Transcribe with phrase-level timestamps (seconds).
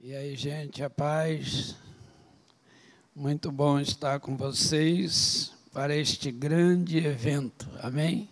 [0.00, 1.74] E aí, gente, a paz.
[3.16, 7.68] Muito bom estar com vocês para este grande evento.
[7.82, 8.28] Amém?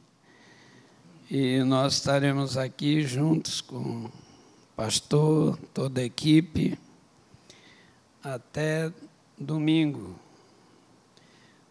[1.29, 4.13] E nós estaremos aqui juntos com o
[4.77, 6.79] pastor, toda a equipe,
[8.23, 8.93] até
[9.37, 10.17] domingo.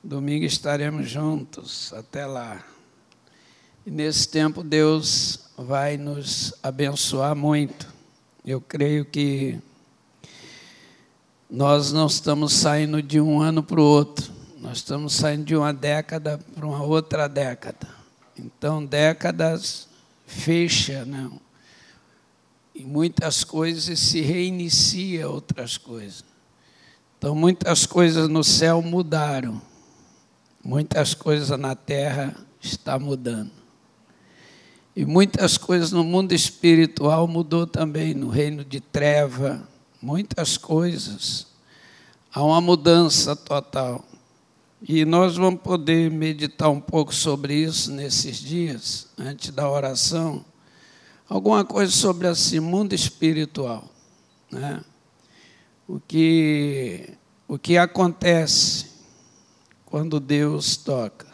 [0.04, 2.62] Domingo estaremos juntos, até lá.
[3.86, 7.88] E nesse tempo Deus vai nos abençoar muito.
[8.46, 9.58] Eu creio que
[11.50, 15.74] nós não estamos saindo de um ano para o outro, nós estamos saindo de uma
[15.74, 17.88] década para uma outra década.
[18.38, 19.88] Então, décadas
[20.26, 21.30] fecha, não.
[21.30, 21.40] Né?
[22.74, 26.26] E muitas coisas se reinicia outras coisas.
[27.18, 29.62] Então, muitas coisas no céu mudaram.
[30.64, 33.52] Muitas coisas na terra está mudando.
[34.96, 39.68] E muitas coisas no mundo espiritual mudou também, no reino de treva,
[40.06, 41.48] muitas coisas.
[42.32, 44.06] Há uma mudança total.
[44.80, 50.46] E nós vamos poder meditar um pouco sobre isso nesses dias, antes da oração.
[51.28, 53.84] Alguma coisa sobre esse mundo espiritual.
[54.52, 54.84] Né?
[55.88, 57.10] O, que,
[57.48, 58.92] o que acontece
[59.88, 61.26] quando Deus toca.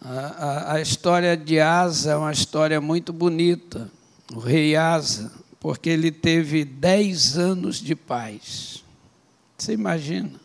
[0.00, 3.90] A, a, a história de Asa é uma história muito bonita.
[4.34, 8.84] O rei Asa, porque ele teve dez anos de paz.
[9.56, 10.40] Você imagina?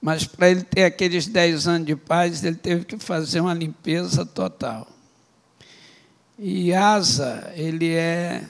[0.00, 4.24] Mas para ele ter aqueles dez anos de paz, ele teve que fazer uma limpeza
[4.24, 4.88] total.
[6.38, 8.46] E Asa, ele é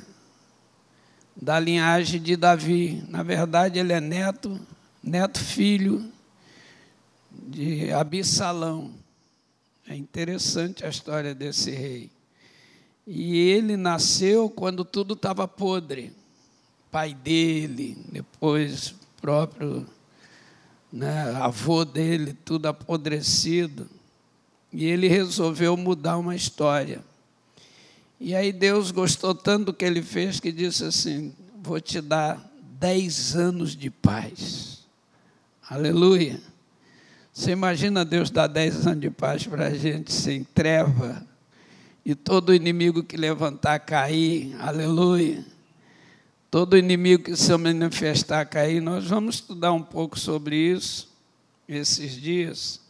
[1.34, 3.02] da linhagem de Davi.
[3.08, 4.60] Na verdade, ele é neto,
[5.02, 6.10] neto filho
[7.30, 8.92] de Absalão.
[9.86, 12.10] É interessante a história desse rei.
[13.10, 16.12] E ele nasceu quando tudo estava podre.
[16.90, 19.86] Pai dele, depois próprio
[20.92, 23.88] né, avô dele, tudo apodrecido.
[24.70, 27.02] E ele resolveu mudar uma história.
[28.20, 32.46] E aí Deus gostou tanto do que ele fez que disse assim: Vou te dar
[32.78, 34.86] dez anos de paz.
[35.66, 36.38] Aleluia.
[37.32, 41.26] Você imagina Deus dar dez anos de paz para a gente sem treva,
[42.08, 45.44] e todo inimigo que levantar cair, aleluia.
[46.50, 51.06] Todo inimigo que se manifestar cair, nós vamos estudar um pouco sobre isso
[51.68, 52.80] esses dias.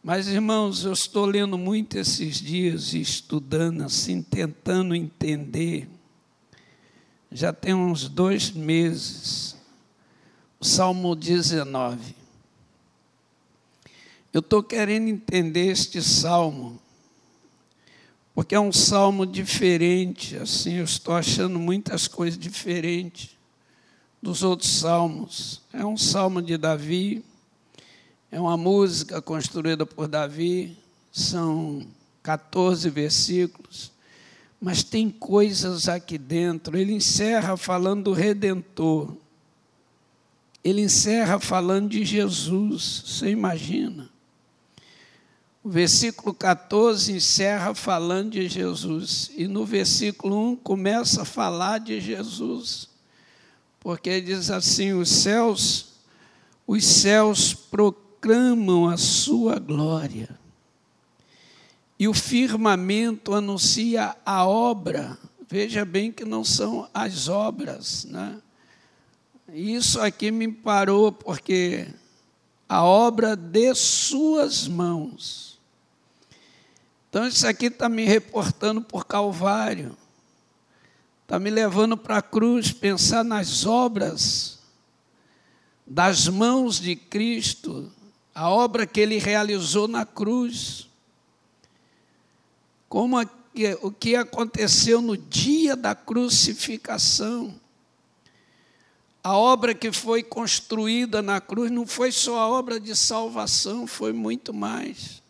[0.00, 5.88] Mas, irmãos, eu estou lendo muito esses dias e estudando, assim, tentando entender.
[7.32, 9.56] Já tem uns dois meses.
[10.60, 12.14] O Salmo 19.
[14.32, 16.83] Eu estou querendo entender este salmo
[18.34, 23.30] porque é um salmo diferente, assim, eu estou achando muitas coisas diferentes
[24.20, 25.62] dos outros salmos.
[25.72, 27.24] É um salmo de Davi,
[28.32, 30.76] é uma música construída por Davi,
[31.12, 31.86] são
[32.24, 33.92] 14 versículos,
[34.60, 36.76] mas tem coisas aqui dentro.
[36.76, 39.14] Ele encerra falando do Redentor,
[40.64, 44.10] ele encerra falando de Jesus, você imagina?
[45.64, 52.02] O versículo 14 encerra falando de Jesus, e no versículo 1 começa a falar de
[52.02, 52.86] Jesus,
[53.80, 55.86] porque diz assim: os céus,
[56.66, 60.38] os céus proclamam a sua glória,
[61.98, 65.16] e o firmamento anuncia a obra.
[65.48, 68.36] Veja bem que não são as obras, né?
[69.50, 71.86] Isso aqui me parou, porque
[72.68, 75.53] a obra de suas mãos
[77.14, 79.96] então, isso aqui está me reportando por Calvário,
[81.22, 84.58] está me levando para a cruz, pensar nas obras
[85.86, 87.88] das mãos de Cristo,
[88.34, 90.88] a obra que ele realizou na cruz.
[92.88, 93.24] Como a,
[93.80, 97.54] o que aconteceu no dia da crucificação.
[99.22, 104.12] A obra que foi construída na cruz não foi só a obra de salvação, foi
[104.12, 105.22] muito mais.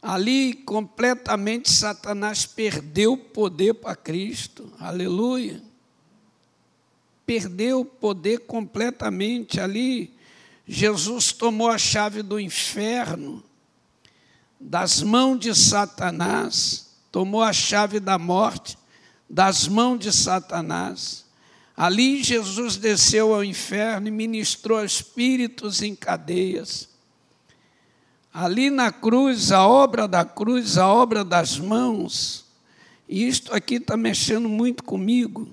[0.00, 4.72] Ali, completamente, Satanás perdeu o poder para Cristo.
[4.78, 5.60] Aleluia.
[7.26, 9.60] Perdeu o poder completamente.
[9.60, 10.14] Ali,
[10.66, 13.42] Jesus tomou a chave do inferno,
[14.60, 18.78] das mãos de Satanás, tomou a chave da morte,
[19.28, 21.24] das mãos de Satanás.
[21.76, 26.88] Ali, Jesus desceu ao inferno e ministrou espíritos em cadeias
[28.40, 32.44] ali na cruz, a obra da cruz, a obra das mãos,
[33.08, 35.48] e isto aqui está mexendo muito comigo,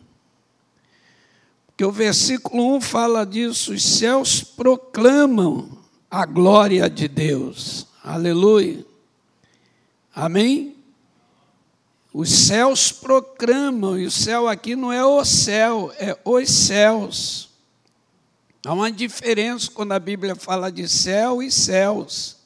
[1.68, 5.78] Porque o versículo 1 fala disso: os céus proclamam
[6.10, 7.88] a glória de Deus.
[8.02, 8.86] Aleluia.
[10.16, 10.76] Amém?
[12.14, 17.50] Os céus proclamam, e o céu aqui não é o céu, é os céus.
[18.64, 22.45] Há uma diferença quando a Bíblia fala de céu e céus,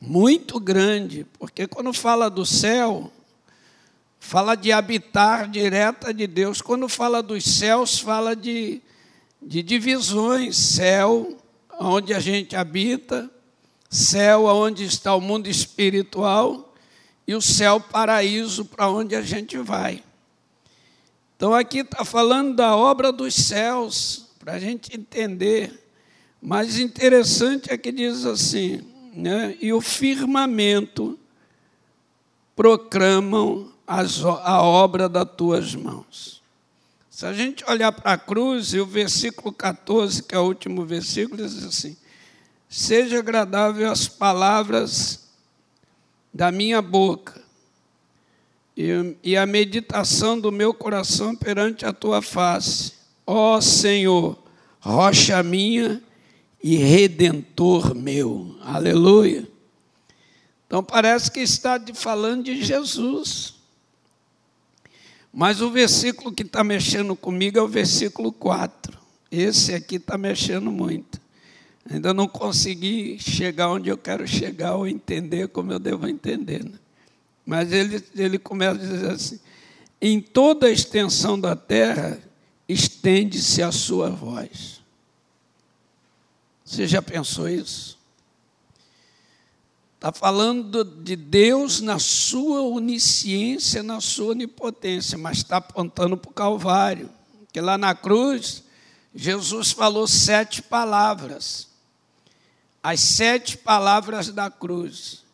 [0.00, 3.10] muito grande, porque quando fala do céu,
[4.20, 6.60] fala de habitar direta de Deus.
[6.60, 8.82] Quando fala dos céus, fala de,
[9.40, 11.36] de divisões: céu,
[11.78, 13.30] onde a gente habita,
[13.88, 16.74] céu, onde está o mundo espiritual,
[17.26, 20.02] e o céu paraíso para onde a gente vai.
[21.36, 25.84] Então aqui está falando da obra dos céus, para a gente entender.
[26.40, 28.80] Mas interessante é que diz assim,
[29.16, 29.56] né?
[29.60, 31.18] e o firmamento
[32.54, 36.42] proclamam as, a obra das tuas mãos.
[37.10, 40.84] Se a gente olhar para a cruz, e o versículo 14, que é o último
[40.84, 41.96] versículo, diz assim:
[42.68, 45.26] Seja agradável as palavras
[46.32, 47.40] da minha boca
[48.76, 52.92] e, e a meditação do meu coração perante a tua face.
[53.26, 54.38] Ó Senhor,
[54.78, 56.02] rocha minha
[56.62, 58.55] e redentor meu.
[58.66, 59.46] Aleluia.
[60.66, 63.54] Então parece que está falando de Jesus.
[65.32, 68.98] Mas o versículo que está mexendo comigo é o versículo 4.
[69.30, 71.20] Esse aqui está mexendo muito.
[71.88, 76.64] Ainda não consegui chegar onde eu quero chegar ou entender como eu devo entender.
[76.64, 76.76] Né?
[77.44, 79.40] Mas ele, ele começa a dizer assim:
[80.02, 82.18] em toda a extensão da terra
[82.68, 84.80] estende-se a sua voz.
[86.64, 87.95] Você já pensou isso?
[89.96, 96.34] Está falando de Deus na sua onisciência, na sua onipotência, mas está apontando para o
[96.34, 97.10] Calvário.
[97.40, 98.62] Porque lá na cruz,
[99.14, 101.66] Jesus falou sete palavras
[102.86, 105.24] as sete palavras da cruz.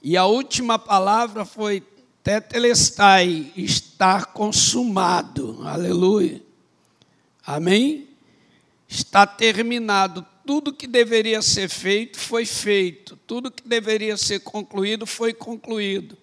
[0.00, 1.80] E a última palavra foi
[2.22, 5.66] tetelestai, estar consumado.
[5.66, 6.40] Aleluia.
[7.44, 8.06] Amém?
[8.88, 10.24] Está terminado.
[10.52, 13.16] Tudo que deveria ser feito foi feito.
[13.26, 16.18] Tudo que deveria ser concluído foi concluído.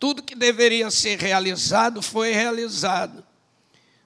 [0.00, 3.24] Tudo que deveria ser realizado foi realizado.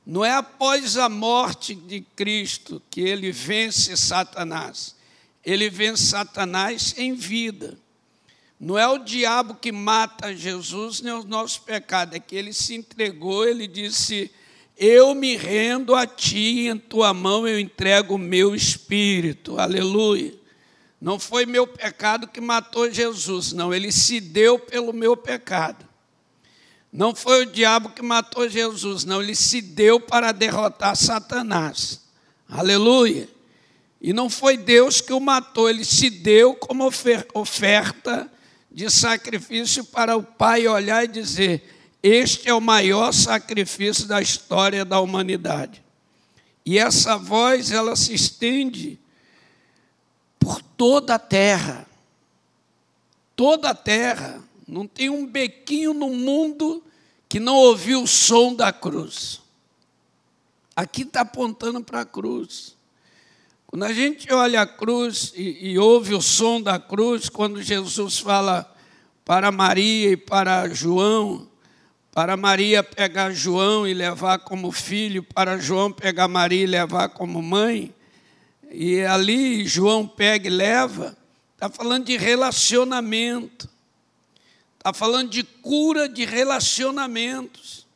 [0.05, 4.95] Não é após a morte de Cristo que ele vence Satanás
[5.43, 7.79] ele vence Satanás em vida.
[8.59, 12.75] Não é o diabo que mata Jesus, nem os nossos pecados, é que ele se
[12.75, 14.31] entregou, ele disse:
[14.77, 19.59] Eu me rendo a ti, em tua mão eu entrego o meu espírito.
[19.59, 20.35] Aleluia.
[21.01, 25.85] Não foi meu pecado que matou Jesus, não, ele se deu pelo meu pecado.
[26.93, 32.03] Não foi o diabo que matou Jesus, não, ele se deu para derrotar Satanás.
[32.49, 33.29] Aleluia.
[34.01, 36.89] E não foi Deus que o matou, ele se deu como
[37.35, 38.31] oferta
[38.71, 41.63] de sacrifício para o Pai olhar e dizer:
[42.03, 45.83] Este é o maior sacrifício da história da humanidade.
[46.67, 48.99] E essa voz, ela se estende
[50.39, 51.87] por toda a terra.
[53.37, 54.43] Toda a terra.
[54.67, 56.83] Não tem um bequinho no mundo
[57.29, 59.41] que não ouviu o som da cruz.
[60.75, 62.77] Aqui está apontando para a cruz.
[63.67, 68.19] Quando a gente olha a cruz e, e, ouve o som da cruz, quando Jesus
[68.19, 68.71] fala
[69.25, 71.49] para Maria e para João,
[72.13, 77.41] para Maria pegar João e levar como filho, para João pegar Maria e levar como
[77.41, 77.95] mãe,
[78.71, 81.17] e ali João pega e leva,
[81.55, 83.69] está falando de relacionamento,
[84.77, 87.87] está falando de cura de relacionamentos,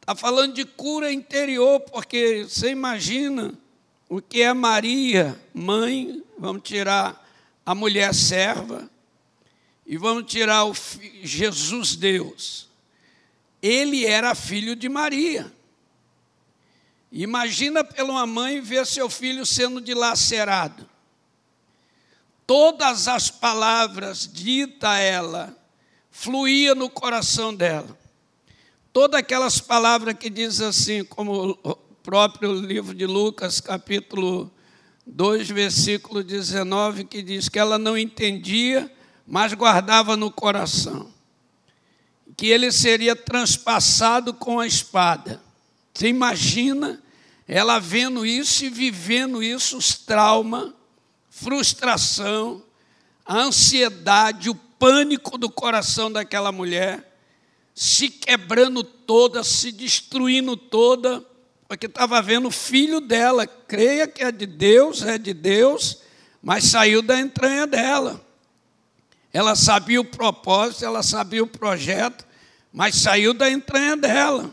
[0.00, 3.52] está falando de cura interior, porque você imagina
[4.08, 7.28] o que é Maria, mãe, vamos tirar
[7.64, 8.90] a mulher serva
[9.86, 10.74] e vamos tirar o
[11.22, 12.69] Jesus Deus.
[13.62, 15.52] Ele era filho de Maria.
[17.12, 20.88] Imagina pela uma mãe ver seu filho sendo dilacerado.
[22.46, 25.56] Todas as palavras dita a ela
[26.10, 27.98] fluía no coração dela.
[28.92, 31.56] Todas aquelas palavras que diz assim, como
[32.02, 34.50] próprio livro de Lucas, capítulo
[35.06, 38.90] 2, versículo 19, que diz que ela não entendia,
[39.26, 41.12] mas guardava no coração.
[42.40, 45.42] Que ele seria transpassado com a espada.
[45.92, 46.98] Você imagina
[47.46, 50.72] ela vendo isso e vivendo isso, os traumas,
[51.28, 52.62] frustração,
[53.26, 57.14] a ansiedade, o pânico do coração daquela mulher,
[57.74, 61.22] se quebrando toda, se destruindo toda,
[61.68, 63.46] porque estava vendo o filho dela.
[63.46, 65.98] Creia que é de Deus, é de Deus,
[66.42, 68.18] mas saiu da entranha dela.
[69.30, 72.29] Ela sabia o propósito, ela sabia o projeto,
[72.72, 74.50] mas saiu da entranha dela.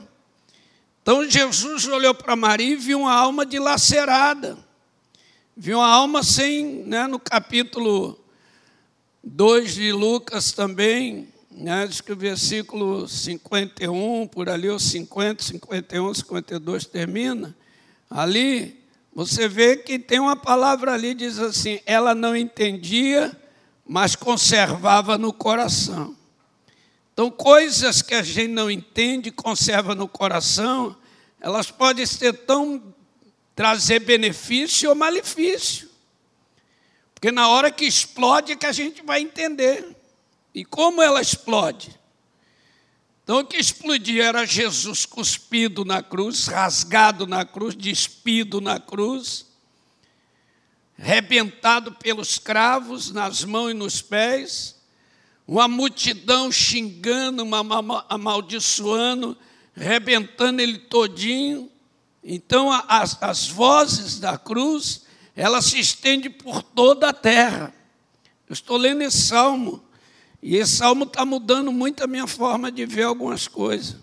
[1.02, 4.58] Então Jesus olhou para Maria e viu uma alma dilacerada.
[5.56, 8.20] Viu uma alma sem, né, no capítulo
[9.24, 16.14] 2 de Lucas também, né, diz que o versículo 51, por ali, o 50, 51,
[16.14, 17.56] 52 termina.
[18.10, 18.84] Ali,
[19.14, 23.32] você vê que tem uma palavra ali, diz assim: ela não entendia,
[23.88, 26.17] mas conservava no coração.
[27.18, 30.96] Então, coisas que a gente não entende, conserva no coração,
[31.42, 32.94] elas podem ser tão
[33.56, 35.90] trazer benefício ou malefício.
[37.16, 39.98] Porque na hora que explode é que a gente vai entender.
[40.54, 42.00] E como ela explode?
[43.24, 49.48] Então, o que explodia era Jesus cuspido na cruz, rasgado na cruz, despido na cruz,
[50.96, 54.77] rebentado pelos cravos nas mãos e nos pés,
[55.48, 57.44] uma multidão xingando,
[58.10, 59.38] amaldiçoando,
[59.74, 61.72] rebentando ele todinho.
[62.22, 67.74] Então, as, as vozes da cruz, ela se estende por toda a terra.
[68.50, 69.82] Eu estou lendo esse salmo,
[70.44, 73.96] e esse salmo está mudando muito a minha forma de ver algumas coisas.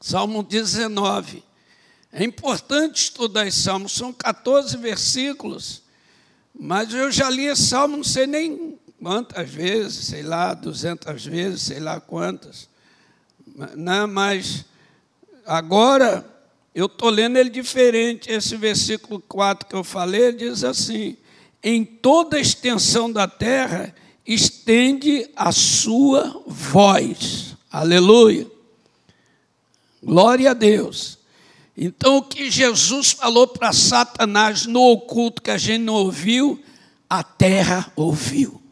[0.00, 1.42] Salmo 19.
[2.12, 5.82] É importante estudar esse salmo, são 14 versículos,
[6.54, 11.62] mas eu já li esse salmo, não sei nem quantas vezes, sei lá, 200 vezes,
[11.62, 12.68] sei lá quantas.
[13.54, 14.64] Não, né, mas
[15.46, 16.24] agora
[16.74, 18.30] eu estou lendo ele diferente.
[18.30, 21.16] Esse versículo 4 que eu falei diz assim:
[21.62, 23.94] Em toda a extensão da terra
[24.26, 27.56] estende a sua voz.
[27.70, 28.46] Aleluia.
[30.02, 31.18] Glória a Deus.
[31.76, 36.62] Então, o que Jesus falou para Satanás no oculto que a gente não ouviu,
[37.08, 38.65] a terra ouviu.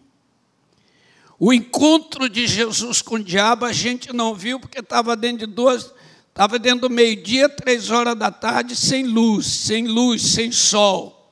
[1.47, 5.53] O encontro de Jesus com o diabo a gente não viu porque estava dentro de
[5.53, 5.93] duas,
[6.31, 11.31] estava dentro do meio-dia, três horas da tarde, sem luz, sem luz, sem sol.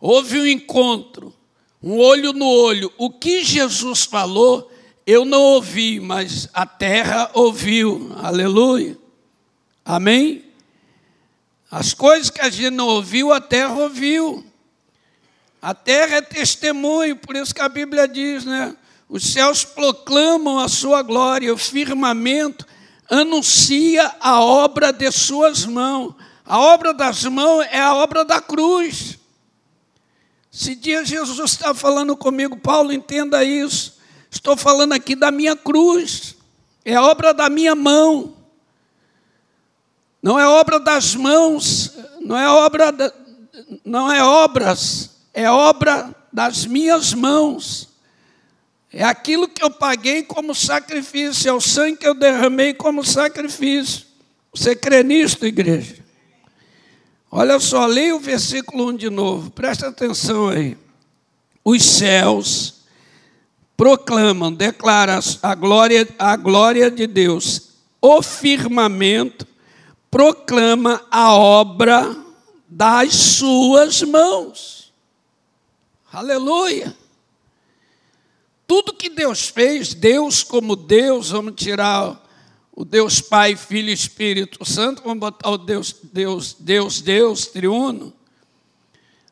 [0.00, 1.32] Houve um encontro,
[1.80, 2.92] um olho no olho.
[2.98, 4.68] O que Jesus falou,
[5.06, 8.10] eu não ouvi, mas a terra ouviu.
[8.16, 8.98] Aleluia.
[9.84, 10.44] Amém?
[11.70, 14.44] As coisas que a gente não ouviu, a terra ouviu.
[15.62, 18.76] A terra é testemunho, por isso que a Bíblia diz, né?
[19.12, 22.66] Os céus proclamam a sua glória, o firmamento
[23.10, 26.14] anuncia a obra de suas mãos.
[26.46, 29.18] A obra das mãos é a obra da cruz.
[30.50, 33.98] Se dia Jesus está falando comigo, Paulo, entenda isso.
[34.30, 36.34] Estou falando aqui da minha cruz.
[36.82, 38.34] É a obra da minha mão.
[40.22, 43.12] Não é obra das mãos, não é obra da,
[43.84, 47.91] não é obras, é obra das minhas mãos.
[48.92, 54.04] É aquilo que eu paguei como sacrifício, é o sangue que eu derramei como sacrifício.
[54.54, 55.96] Você crê nisto, igreja?
[57.30, 60.76] Olha só, leia o versículo 1 de novo, presta atenção aí.
[61.64, 62.82] Os céus
[63.74, 67.70] proclamam, declaram a glória, a glória de Deus.
[68.02, 69.46] O firmamento
[70.10, 72.14] proclama a obra
[72.68, 74.92] das suas mãos.
[76.12, 76.94] Aleluia.
[78.72, 82.18] Tudo que Deus fez, Deus como Deus, vamos tirar
[82.74, 88.14] o Deus Pai, Filho e Espírito Santo, vamos botar o Deus, Deus, Deus, Deus, triuno.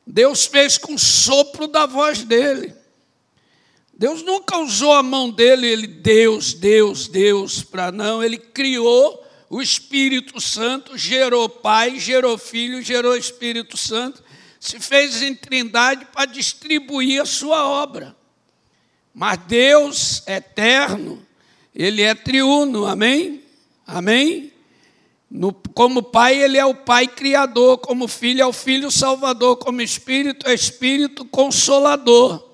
[0.06, 2.74] Deus fez com o sopro da voz dele.
[3.94, 8.22] Deus nunca usou a mão dele, ele, Deus, Deus, Deus, para não.
[8.22, 14.22] Ele criou o Espírito Santo, gerou Pai, gerou Filho, gerou Espírito Santo,
[14.60, 18.19] se fez em trindade para distribuir a sua obra.
[19.14, 21.24] Mas Deus eterno,
[21.74, 23.42] Ele é triuno, amém?
[23.86, 24.52] Amém?
[25.30, 29.80] No, como Pai, Ele é o Pai Criador, como Filho é o Filho Salvador, como
[29.80, 32.44] Espírito é Espírito Consolador.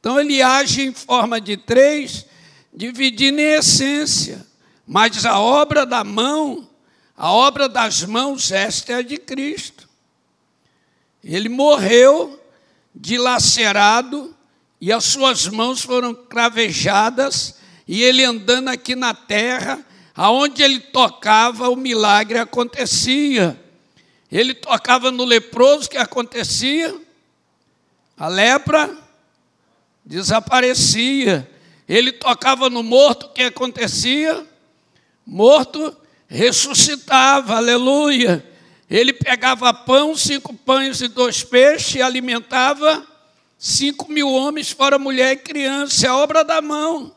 [0.00, 2.26] Então Ele age em forma de três,
[2.72, 4.46] dividindo em essência.
[4.86, 6.68] Mas a obra da mão,
[7.16, 9.88] a obra das mãos, esta é a de Cristo.
[11.22, 12.40] Ele morreu
[12.94, 14.34] dilacerado
[14.80, 17.56] e as suas mãos foram cravejadas,
[17.86, 23.58] e ele andando aqui na terra, aonde ele tocava, o milagre acontecia.
[24.30, 26.94] Ele tocava no leproso, que acontecia?
[28.16, 28.96] A lepra
[30.04, 31.48] desaparecia.
[31.88, 34.46] Ele tocava no morto, que acontecia?
[35.26, 35.96] Morto
[36.28, 38.44] ressuscitava, aleluia.
[38.90, 43.06] Ele pegava pão, cinco pães e dois peixes, e alimentava
[43.58, 46.06] cinco mil homens, fora mulher e criança.
[46.06, 47.12] É obra da mão.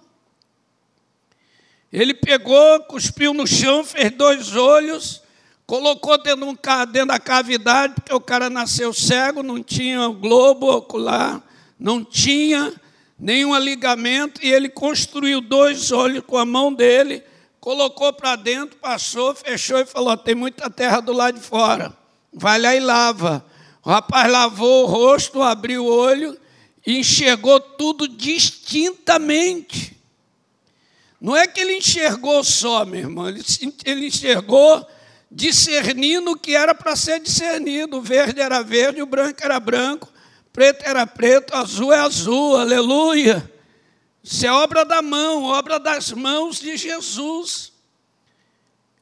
[1.93, 5.21] Ele pegou, cuspiu no chão, fez dois olhos,
[5.65, 6.55] colocou dentro, um,
[6.91, 11.43] dentro da cavidade, porque o cara nasceu cego, não tinha globo ocular,
[11.77, 12.73] não tinha
[13.19, 17.23] nenhum ligamento, e ele construiu dois olhos com a mão dele,
[17.59, 21.93] colocou para dentro, passou, fechou e falou: tem muita terra do lado de fora,
[22.33, 23.45] vai lá e lava.
[23.83, 26.39] O rapaz lavou o rosto, abriu o olho
[26.85, 29.97] e enxergou tudo distintamente.
[31.19, 34.87] Não é que ele enxergou só, meu irmão, ele, enxergou
[35.29, 37.97] discernindo o que era para ser discernido.
[37.97, 40.11] O verde era verde, o branco era branco,
[40.51, 43.51] preto era preto, azul é azul, aleluia.
[44.23, 47.71] Isso é obra da mão, obra das mãos de Jesus.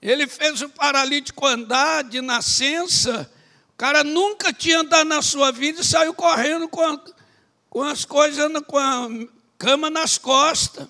[0.02, 3.30] Ele fez o paralítico andar de nascença.
[3.80, 7.00] Cara nunca tinha andado na sua vida e saiu correndo com, a,
[7.70, 9.08] com as coisas, com a
[9.58, 10.86] cama nas costas.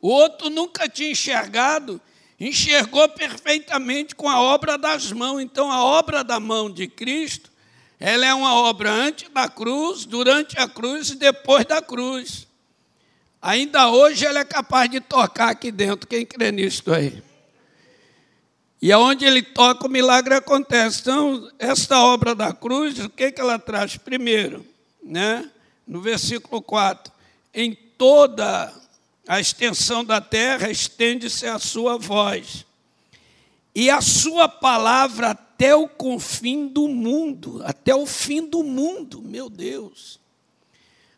[0.00, 2.00] O outro nunca tinha enxergado,
[2.40, 5.40] enxergou perfeitamente com a obra das mãos.
[5.40, 7.48] Então, a obra da mão de Cristo,
[8.00, 12.48] ela é uma obra antes da cruz, durante a cruz e depois da cruz.
[13.40, 17.22] Ainda hoje ela é capaz de tocar aqui dentro, quem crê nisso aí?
[18.80, 21.00] E aonde ele toca, o milagre acontece.
[21.02, 23.96] Então, esta obra da cruz, o que, que ela traz?
[23.96, 24.66] Primeiro,
[25.02, 25.50] né?
[25.90, 27.12] no versículo 4,
[27.52, 28.72] em toda
[29.26, 32.64] a extensão da terra estende-se a sua voz,
[33.74, 39.50] e a sua palavra até o confim do mundo, até o fim do mundo, meu
[39.50, 40.20] Deus.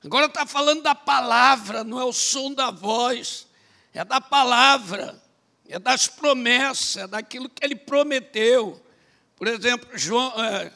[0.03, 3.47] Agora está falando da palavra, não é o som da voz,
[3.93, 5.22] é da palavra,
[5.73, 8.79] é das promessas, é daquilo que ele prometeu.
[9.35, 10.71] Por exemplo, João, é,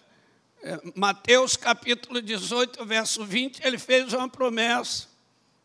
[0.62, 5.06] é, Mateus capítulo 18, verso 20, ele fez uma promessa.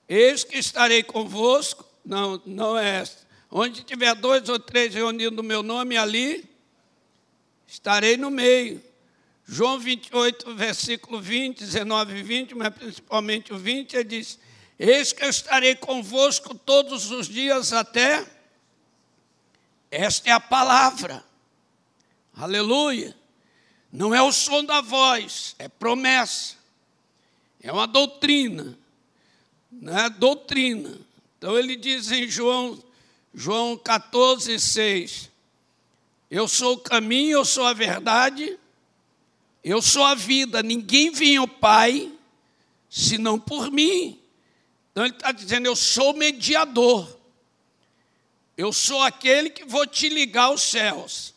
[0.08, 3.26] Eis que estarei convosco, não, não é esta.
[3.50, 6.44] Onde tiver dois ou três reunidos no meu nome, ali
[7.66, 8.84] estarei no meio.
[9.48, 14.38] João 28, versículo 20, 19 e 20, mas principalmente o 20, ele diz:
[14.78, 18.41] Eis que eu estarei convosco todos os dias até.
[19.92, 21.24] Esta é a palavra.
[22.34, 23.16] Aleluia.
[23.92, 26.56] Não é o som da voz, é promessa.
[27.62, 28.80] É uma doutrina
[29.72, 30.98] né, doutrina.
[31.38, 32.82] Então ele diz em João,
[33.34, 35.30] João 14, 6,
[36.30, 38.58] eu sou o caminho, eu sou a verdade,
[39.64, 42.12] eu sou a vida, ninguém vem ao Pai
[42.90, 44.20] senão por mim.
[44.92, 47.20] Então ele está dizendo, eu sou mediador.
[48.62, 51.34] Eu sou aquele que vou te ligar aos céus.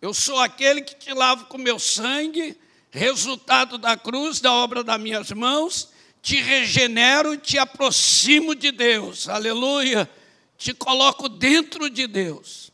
[0.00, 2.58] Eu sou aquele que te lavo com meu sangue,
[2.90, 5.90] resultado da cruz, da obra das minhas mãos,
[6.22, 10.08] te regenero, te aproximo de Deus, aleluia,
[10.56, 12.72] te coloco dentro de Deus,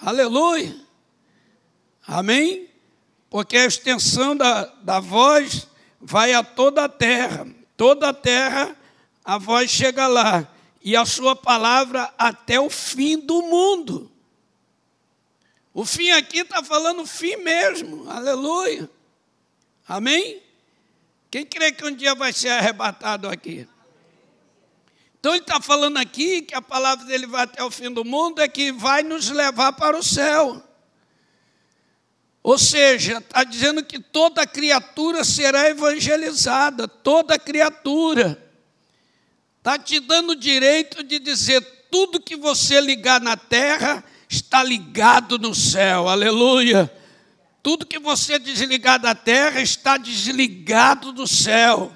[0.00, 0.74] aleluia,
[2.06, 2.70] amém?
[3.28, 5.68] Porque a extensão da, da voz
[6.00, 8.74] vai a toda a terra, toda a terra
[9.22, 10.53] a voz chega lá,
[10.84, 14.12] e a sua palavra até o fim do mundo.
[15.72, 18.88] O fim aqui está falando fim mesmo, aleluia,
[19.88, 20.42] amém?
[21.30, 23.66] Quem crê que um dia vai ser arrebatado aqui?
[25.18, 28.42] Então ele está falando aqui que a palavra dele vai até o fim do mundo,
[28.42, 30.62] é que vai nos levar para o céu.
[32.42, 38.43] Ou seja, está dizendo que toda criatura será evangelizada, toda criatura.
[39.64, 45.38] Está te dando o direito de dizer tudo que você ligar na terra está ligado
[45.38, 46.94] no céu, aleluia.
[47.62, 51.90] Tudo que você desligar da terra está desligado do céu.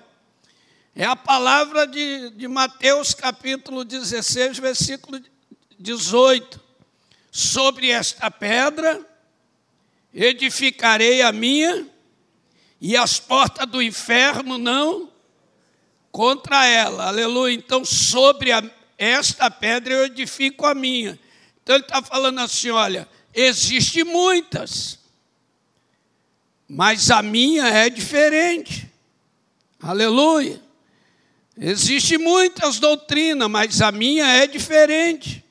[0.96, 5.20] É a palavra de, de Mateus capítulo 16, versículo
[5.78, 6.59] 18.
[7.31, 9.07] Sobre esta pedra
[10.14, 11.87] edificarei a minha,
[12.81, 15.07] e as portas do inferno não
[16.10, 17.06] contra ela.
[17.06, 17.54] Aleluia.
[17.54, 18.62] Então, sobre a,
[18.96, 21.18] esta pedra eu edifico a minha.
[21.62, 24.98] Então, ele está falando assim: olha, existem muitas
[26.68, 28.86] mas a minha é diferente.
[29.80, 30.60] Aleluia.
[31.56, 35.42] Existem muitas doutrinas, mas a minha é diferente.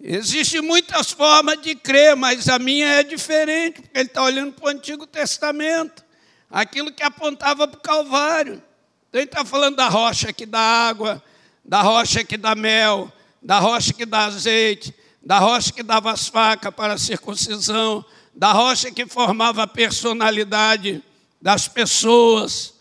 [0.00, 4.66] Existem muitas formas de crer, mas a minha é diferente, porque ele está olhando para
[4.66, 6.04] o Antigo Testamento,
[6.50, 8.62] aquilo que apontava para o Calvário.
[9.08, 11.22] Então ele está falando da rocha que dá água,
[11.64, 13.10] da rocha que dá mel,
[13.42, 18.52] da rocha que dá azeite, da rocha que dava as facas para a circuncisão, da
[18.52, 21.02] rocha que formava a personalidade
[21.40, 22.74] das pessoas.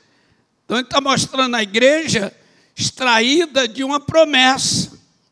[0.65, 2.33] Então, ele está mostrando a igreja
[2.75, 4.91] extraída de uma promessa.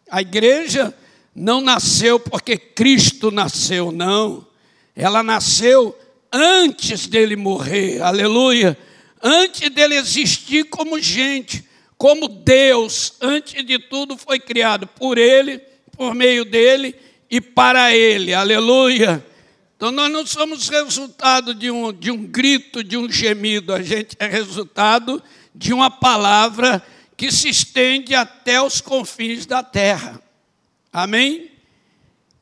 [0.09, 0.95] A igreja
[1.35, 4.47] não nasceu porque Cristo nasceu, não.
[4.95, 5.97] Ela nasceu
[6.31, 8.77] antes dele morrer, aleluia.
[9.27, 15.57] Antes dele existir como gente, como Deus, antes de tudo foi criado por ele,
[15.93, 16.95] por meio dele
[17.27, 19.25] e para ele, aleluia.
[19.75, 24.15] Então nós não somos resultado de um, de um grito, de um gemido, a gente
[24.19, 25.23] é resultado
[25.55, 26.85] de uma palavra
[27.17, 30.21] que se estende até os confins da terra.
[30.93, 31.49] Amém?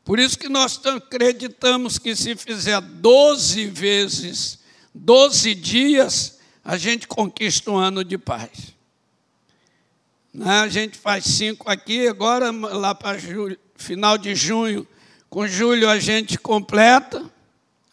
[0.03, 4.59] Por isso que nós acreditamos que se fizer 12 vezes,
[4.93, 6.32] 12 dias,
[6.63, 8.73] a gente conquista um ano de paz.
[10.33, 10.59] Né?
[10.59, 13.17] A gente faz cinco aqui, agora lá para
[13.75, 14.87] final de junho,
[15.29, 17.29] com julho a gente completa,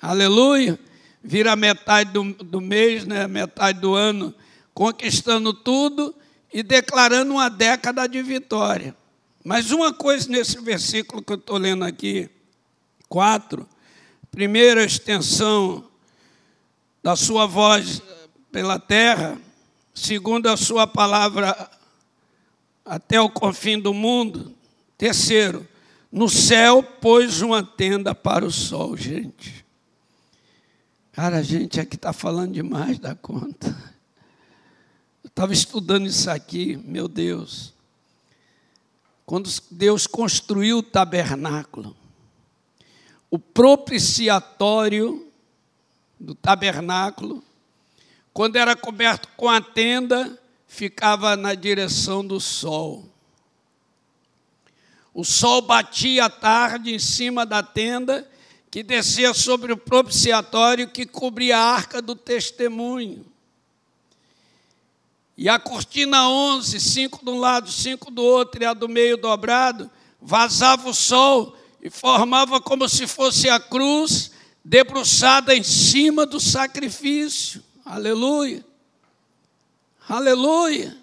[0.00, 0.78] aleluia,
[1.22, 3.26] vira metade do, do mês, né?
[3.26, 4.32] metade do ano,
[4.72, 6.14] conquistando tudo
[6.52, 8.94] e declarando uma década de vitória.
[9.44, 12.30] Mas uma coisa nesse versículo que eu estou lendo aqui,
[13.08, 13.66] 4,
[14.30, 15.84] primeira extensão
[17.02, 18.02] da sua voz
[18.50, 19.40] pela terra,
[19.94, 21.70] segundo a sua palavra
[22.84, 24.54] até o confim do mundo.
[24.98, 25.66] Terceiro,
[26.10, 29.64] no céu pôs uma tenda para o sol, gente.
[31.12, 33.68] Cara, a gente aqui está falando demais da conta.
[35.22, 37.72] Eu estava estudando isso aqui, meu Deus.
[39.24, 41.96] Quando Deus construiu o tabernáculo,
[43.30, 45.30] o propiciatório
[46.18, 47.44] do tabernáculo,
[48.32, 53.08] quando era coberto com a tenda, ficava na direção do sol.
[55.12, 58.28] O sol batia à tarde em cima da tenda,
[58.70, 63.26] que descia sobre o propiciatório que cobria a arca do testemunho.
[65.36, 69.16] E a cortina 11, cinco de um lado, cinco do outro, e a do meio
[69.16, 69.90] dobrado,
[70.20, 74.30] vazava o sol e formava como se fosse a cruz
[74.64, 77.64] debruçada em cima do sacrifício.
[77.84, 78.64] Aleluia.
[80.08, 80.96] Aleluia.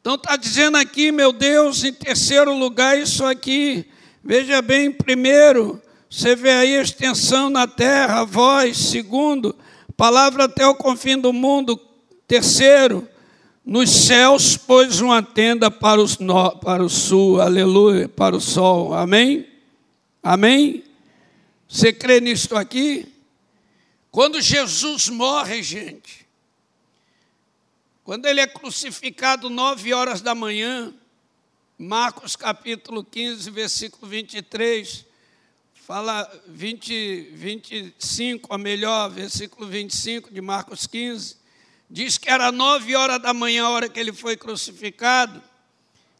[0.00, 3.86] Então está dizendo aqui, meu Deus, em terceiro lugar, isso aqui.
[4.22, 8.76] Veja bem, primeiro, você vê aí a extensão na terra, a voz.
[8.76, 9.54] Segundo,
[9.96, 11.78] palavra até o confim do mundo.
[12.26, 13.08] Terceiro,
[13.64, 16.16] nos céus pôs uma tenda para, os,
[16.62, 18.94] para o sul, aleluia, para o sol.
[18.94, 19.46] Amém?
[20.22, 20.84] Amém?
[21.68, 23.06] Você crê nisto aqui?
[24.18, 26.26] Quando Jesus morre, gente,
[28.02, 30.92] quando ele é crucificado nove horas da manhã,
[31.78, 35.06] Marcos capítulo 15, versículo 23,
[35.72, 41.36] fala 20, 25, a melhor, versículo 25 de Marcos 15,
[41.88, 45.40] diz que era nove horas da manhã a hora que ele foi crucificado,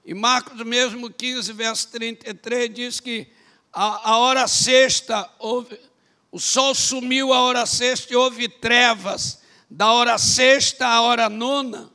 [0.05, 3.27] e Marcos mesmo 15, verso 33, diz que
[3.73, 5.88] a, a hora sexta, houve,
[6.31, 11.91] o sol sumiu a hora sexta e houve trevas, da hora sexta à hora nona,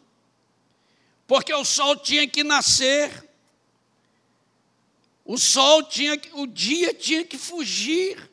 [1.28, 3.30] porque o sol tinha que nascer,
[5.26, 8.30] o sol tinha que, o dia tinha que fugir.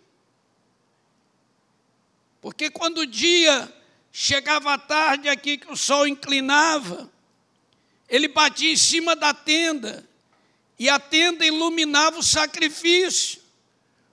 [2.41, 3.73] Porque quando o dia
[4.11, 7.11] chegava à tarde aqui que o sol inclinava,
[8.09, 10.09] ele batia em cima da tenda,
[10.79, 13.40] e a tenda iluminava o sacrifício.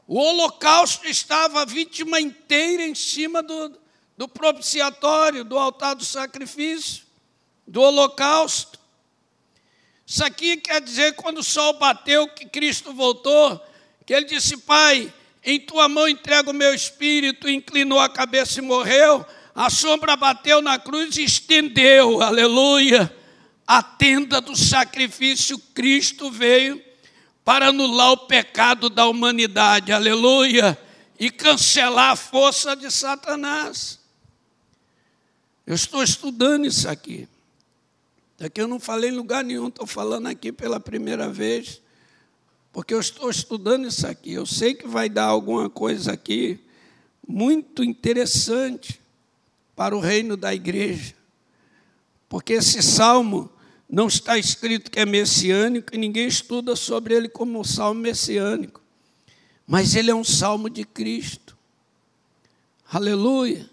[0.08, 3.78] O holocausto estava a vítima inteira em cima do,
[4.15, 7.04] do propiciatório, do altar do sacrifício,
[7.67, 8.80] do holocausto.
[10.06, 13.62] Isso aqui quer dizer quando o sol bateu, que Cristo voltou,
[14.06, 18.62] que ele disse: Pai, em tua mão entrego o meu espírito, inclinou a cabeça e
[18.62, 19.26] morreu.
[19.54, 23.13] A sombra bateu na cruz e estendeu, aleluia.
[23.65, 26.82] A tenda do sacrifício, Cristo veio
[27.47, 30.77] para anular o pecado da humanidade, aleluia,
[31.17, 34.01] e cancelar a força de Satanás.
[35.65, 37.25] Eu estou estudando isso aqui.
[38.38, 41.81] Daqui eu não falei em lugar nenhum, estou falando aqui pela primeira vez,
[42.73, 44.33] porque eu estou estudando isso aqui.
[44.33, 46.60] Eu sei que vai dar alguma coisa aqui
[47.25, 48.99] muito interessante
[49.73, 51.15] para o reino da igreja,
[52.27, 53.49] porque esse salmo
[53.89, 58.82] não está escrito que é messiânico e ninguém estuda sobre ele como um salmo messiânico,
[59.65, 61.58] mas ele é um salmo de Cristo.
[62.89, 63.69] Aleluia.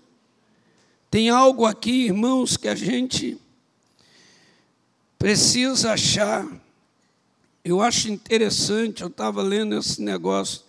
[1.11, 3.39] Tem algo aqui, irmãos, que a gente
[5.19, 6.47] precisa achar
[7.65, 10.63] eu acho interessante, eu estava lendo esse negócio,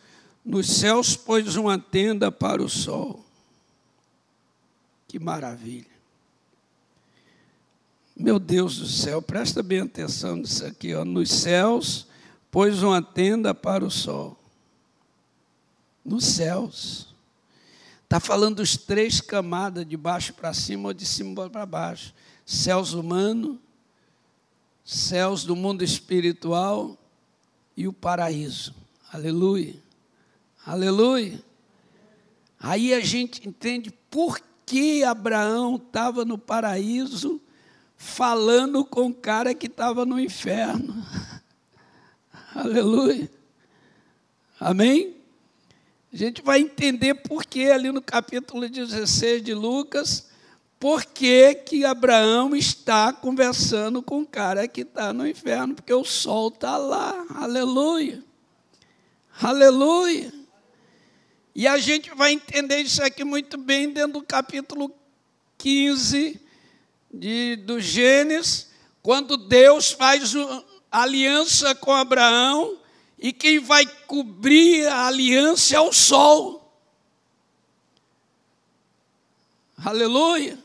[0.45, 3.25] nos céus pôs uma tenda para o sol.
[5.05, 5.94] Que maravilha.
[8.15, 11.03] Meu Deus do céu, presta bem atenção nisso aqui, ó.
[11.03, 12.07] Nos céus
[12.49, 14.39] pôs uma tenda para o sol.
[16.03, 17.13] Nos céus.
[18.05, 22.13] Está falando dos três camadas, de baixo para cima ou de cima para baixo.
[22.45, 23.57] Céus humanos,
[24.85, 26.97] céus do mundo espiritual
[27.75, 28.73] e o paraíso.
[29.11, 29.75] Aleluia.
[30.65, 31.43] Aleluia.
[32.57, 37.41] Aí a gente entende por que Abraão estava no paraíso
[37.97, 41.05] falando com o cara que estava no inferno.
[42.53, 43.29] Aleluia.
[44.59, 45.15] Amém?
[46.13, 50.29] A gente vai entender por que ali no capítulo 16 de Lucas
[50.79, 55.73] por que, que Abraão está conversando com o cara que está no inferno?
[55.73, 57.25] Porque o sol está lá.
[57.33, 58.23] Aleluia.
[59.41, 60.33] Aleluia.
[61.55, 64.91] E a gente vai entender isso aqui muito bem dentro do capítulo
[65.57, 66.39] 15
[67.15, 68.69] de, do Gênesis,
[69.01, 70.33] quando Deus faz
[70.91, 72.77] aliança com Abraão
[73.17, 76.61] e quem vai cobrir a aliança é o sol.
[79.77, 80.57] Aleluia.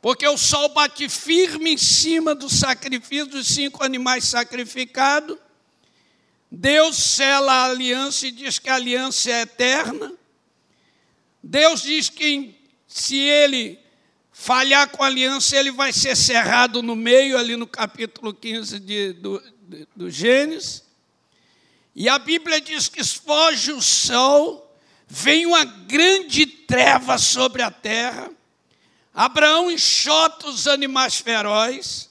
[0.00, 5.36] Porque o sol bate firme em cima do sacrifício dos cinco animais sacrificados.
[6.50, 10.12] Deus sela a aliança e diz que a aliança é eterna.
[11.42, 12.54] Deus diz que
[12.86, 13.78] se ele
[14.40, 19.12] falhar com a aliança, ele vai ser cerrado no meio, ali no capítulo 15 de,
[19.14, 20.84] do, de, do Gênesis.
[21.94, 28.30] E a Bíblia diz que foge o sol, vem uma grande treva sobre a terra
[29.18, 32.08] Abraão enxota os animais ferozes,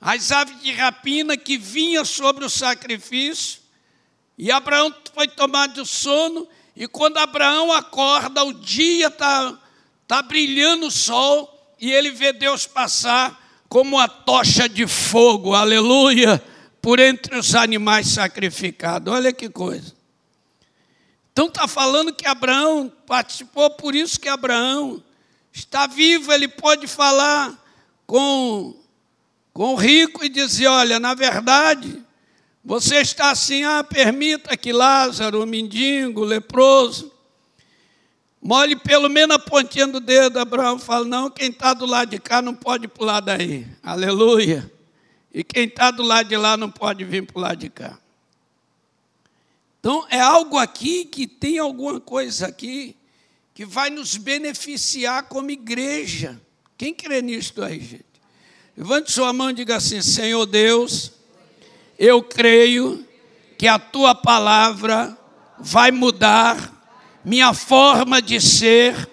[0.00, 3.60] as aves de rapina que vinham sobre o sacrifício,
[4.38, 9.60] e Abraão foi tomado de sono, e quando Abraão acorda, o dia está
[10.12, 16.38] tá brilhando o sol, e ele vê Deus passar como uma tocha de fogo, aleluia,
[16.82, 19.10] por entre os animais sacrificados.
[19.10, 19.94] Olha que coisa.
[21.32, 25.02] Então está falando que Abraão participou, por isso que Abraão
[25.50, 27.58] está vivo, ele pode falar
[28.06, 28.76] com,
[29.54, 32.02] com o rico e dizer: Olha, na verdade,
[32.62, 37.11] você está assim, ah, permita que Lázaro, o mendigo, o leproso,
[38.42, 40.38] molhe pelo menos a pontinha do dedo.
[40.38, 43.66] Abraão fala: Não, quem está do lado de cá não pode pular daí.
[43.82, 44.70] Aleluia.
[45.32, 47.98] E quem está do lado de lá não pode vir para o lado de cá.
[49.80, 52.96] Então, é algo aqui que tem alguma coisa aqui
[53.54, 56.40] que vai nos beneficiar como igreja.
[56.76, 58.04] Quem crê nisto aí, gente?
[58.76, 61.12] Levante sua mão e diga assim: Senhor Deus,
[61.98, 63.06] eu creio
[63.58, 65.16] que a tua palavra
[65.58, 66.71] vai mudar
[67.24, 69.08] minha forma de ser,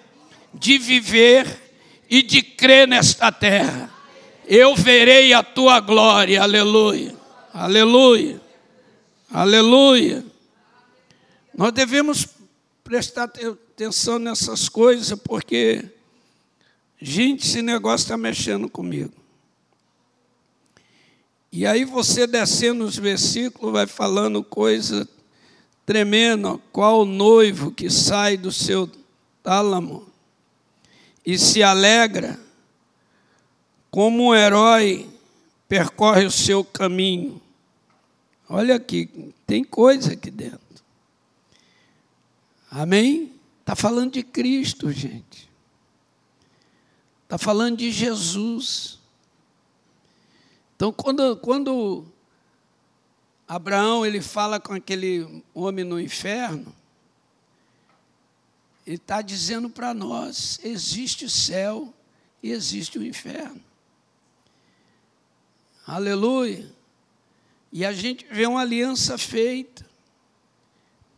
[0.52, 1.46] de viver
[2.08, 3.90] e de crer nesta terra.
[4.46, 7.14] Eu verei a tua glória, aleluia,
[7.52, 8.40] aleluia,
[9.30, 10.24] aleluia.
[11.56, 12.26] Nós devemos
[12.82, 15.84] prestar atenção nessas coisas, porque,
[17.00, 19.12] gente, esse negócio está mexendo comigo.
[21.52, 25.08] E aí você descendo os versículos, vai falando coisa
[25.90, 28.88] tremenda, qual o noivo que sai do seu
[29.42, 30.06] tálamo
[31.26, 32.38] e se alegra,
[33.90, 35.10] como um herói
[35.68, 37.42] percorre o seu caminho.
[38.48, 40.60] Olha aqui, tem coisa aqui dentro.
[42.70, 43.32] Amém?
[43.58, 45.50] Está falando de Cristo, gente.
[47.24, 49.00] Está falando de Jesus.
[50.76, 52.04] Então, quando, quando
[53.50, 56.72] Abraão ele fala com aquele homem no inferno,
[58.86, 61.92] ele está dizendo para nós: existe o céu
[62.40, 63.60] e existe o inferno.
[65.84, 66.72] Aleluia.
[67.72, 69.84] E a gente vê uma aliança feita.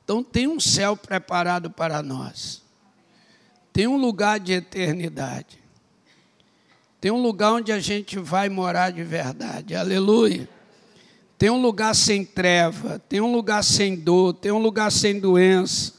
[0.03, 2.63] Então tem um céu preparado para nós.
[3.75, 5.59] Tem um lugar de eternidade.
[6.99, 9.75] Tem um lugar onde a gente vai morar de verdade.
[9.75, 10.49] Aleluia.
[11.43, 15.93] Tem um lugar sem treva, tem um lugar sem dor, tem um lugar sem doença.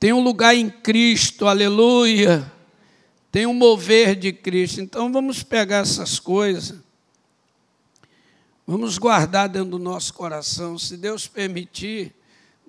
[0.00, 2.52] Tem um lugar em Cristo, aleluia.
[3.30, 4.80] Tem um mover de Cristo.
[4.80, 6.80] Então vamos pegar essas coisas.
[8.66, 10.76] Vamos guardar dentro do nosso coração.
[10.76, 12.12] Se Deus permitir,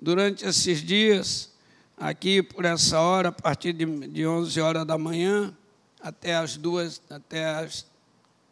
[0.00, 1.50] durante esses dias,
[1.96, 5.52] aqui por essa hora, a partir de, de 11 horas da manhã
[6.00, 7.84] até as duas, até as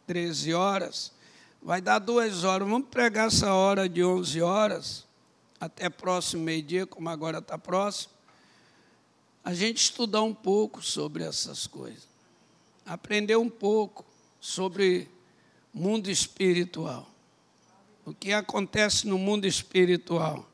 [0.05, 1.17] 13 horas,
[1.61, 2.67] Vai dar duas horas.
[2.67, 5.05] Vamos pregar essa hora de 11 horas,
[5.59, 8.13] até próximo meio-dia, como agora está próximo.
[9.43, 12.07] A gente estudar um pouco sobre essas coisas.
[12.85, 14.05] Aprender um pouco
[14.39, 15.09] sobre
[15.73, 17.09] mundo espiritual.
[18.05, 20.49] O que acontece no mundo espiritual.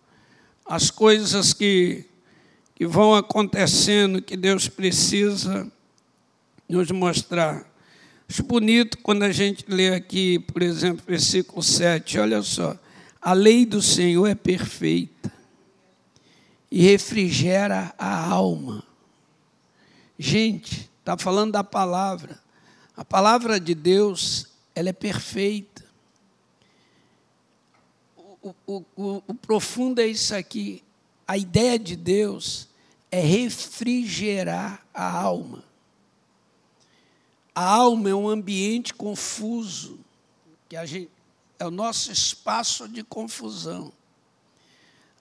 [0.66, 2.06] As coisas que,
[2.74, 5.72] que vão acontecendo, que Deus precisa
[6.68, 7.75] nos mostrar.
[8.28, 12.78] Acho bonito quando a gente lê aqui, por exemplo, versículo 7, olha só.
[13.22, 15.32] A lei do Senhor é perfeita
[16.72, 18.84] e refrigera a alma.
[20.18, 22.40] Gente, está falando da palavra.
[22.98, 25.86] A palavra de Deus, ela é perfeita.
[28.18, 30.84] O, o, o, o profundo é isso aqui.
[31.28, 32.68] A ideia de Deus
[33.12, 35.64] é refrigerar a alma.
[37.56, 39.98] A alma é um ambiente confuso,
[40.68, 41.10] que a gente,
[41.58, 43.94] é o nosso espaço de confusão.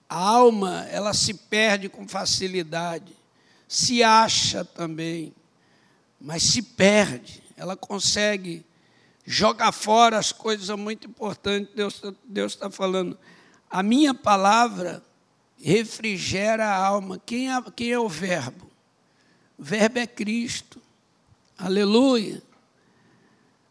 [0.08, 3.14] A alma, ela se perde com facilidade,
[3.68, 5.32] se acha também,
[6.20, 7.40] mas se perde.
[7.56, 8.66] Ela consegue
[9.24, 11.72] jogar fora as coisas muito importantes.
[11.74, 13.16] Deus Deus está falando.
[13.70, 15.04] A minha palavra
[15.56, 17.20] refrigera a alma.
[17.24, 18.70] Quem é, quem é o verbo?
[19.56, 20.82] O verbo é Cristo.
[21.58, 22.42] Aleluia.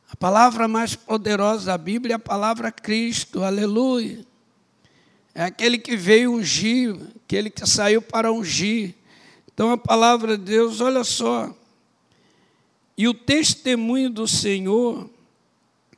[0.09, 3.43] A palavra mais poderosa da Bíblia é a palavra Cristo.
[3.43, 4.25] Aleluia.
[5.33, 8.95] É aquele que veio ungir, aquele que saiu para ungir.
[9.51, 11.53] Então a palavra de Deus, olha só.
[12.97, 15.09] E o testemunho do Senhor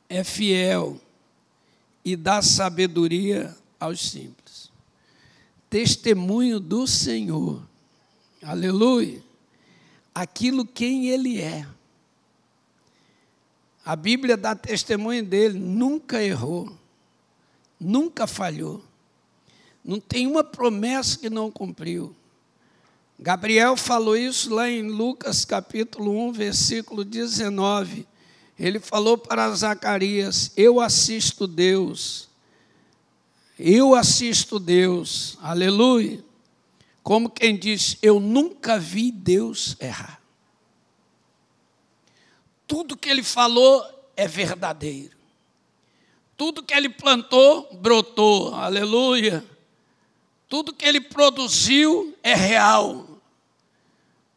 [0.08, 0.98] é fiel
[2.02, 4.70] e dá sabedoria aos simples.
[5.68, 7.62] Testemunho do Senhor.
[8.42, 9.22] Aleluia.
[10.14, 11.66] Aquilo quem ele é.
[13.86, 16.76] A Bíblia dá testemunho dele, nunca errou,
[17.78, 18.82] nunca falhou.
[19.84, 22.12] Não tem uma promessa que não cumpriu.
[23.16, 28.08] Gabriel falou isso lá em Lucas capítulo 1, versículo 19.
[28.58, 32.28] Ele falou para Zacarias: Eu assisto Deus.
[33.56, 35.38] Eu assisto Deus.
[35.40, 36.24] Aleluia.
[37.04, 40.25] Como quem diz: Eu nunca vi Deus errar
[42.66, 43.84] tudo que ele falou
[44.16, 45.16] é verdadeiro.
[46.36, 48.54] Tudo que ele plantou, brotou.
[48.54, 49.44] Aleluia.
[50.48, 53.08] Tudo que ele produziu é real.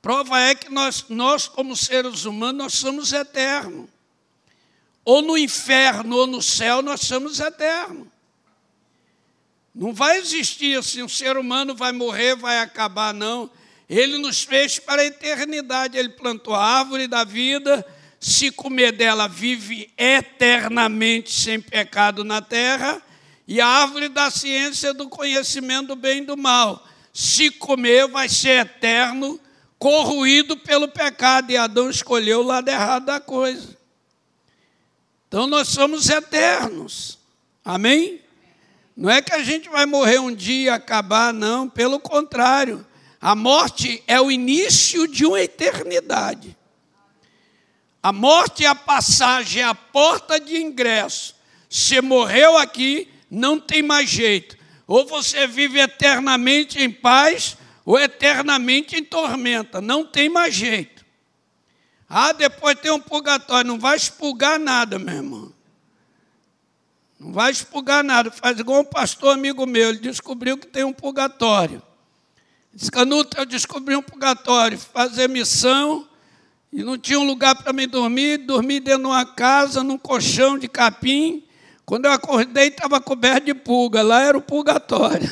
[0.02, 3.90] Prova é que nós, nós como seres humanos, nós somos eternos.
[5.04, 8.08] Ou no inferno ou no céu, nós somos eternos.
[9.74, 13.50] Não vai existir assim, um ser humano vai morrer, vai acabar, não.
[13.90, 15.98] Ele nos fez para a eternidade.
[15.98, 17.86] Ele plantou a árvore da vida
[18.20, 23.02] se comer dela, vive eternamente sem pecado na terra,
[23.48, 26.86] e a árvore da ciência do conhecimento do bem e do mal.
[27.14, 29.40] Se comer, vai ser eterno,
[29.80, 33.78] corroído pelo pecado, e Adão escolheu o lado errado da coisa.
[35.28, 37.18] Então nós somos eternos.
[37.64, 38.22] Amém?
[38.96, 42.86] Não é que a gente vai morrer um dia e acabar, não, pelo contrário.
[43.22, 46.58] A morte é o início de uma eternidade.
[48.02, 51.36] A morte é a passagem, é a porta de ingresso.
[51.70, 54.58] Você morreu aqui, não tem mais jeito.
[54.88, 59.80] Ou você vive eternamente em paz, ou eternamente em tormenta.
[59.80, 61.06] Não tem mais jeito.
[62.10, 63.68] Ah, depois tem um purgatório.
[63.68, 65.54] Não vai expulgar nada, meu irmão.
[67.20, 68.32] Não vai expulgar nada.
[68.32, 69.90] Faz igual um pastor amigo meu.
[69.90, 71.84] Ele descobriu que tem um purgatório.
[72.74, 74.80] Diz, Canuto, eu descobri um purgatório.
[74.80, 76.09] Fazer missão
[76.72, 80.58] e não tinha um lugar para me dormir, dormi dentro de uma casa, num colchão
[80.58, 81.44] de capim.
[81.84, 84.04] Quando eu acordei, estava coberto de pulga.
[84.04, 85.30] Lá era o purgatório.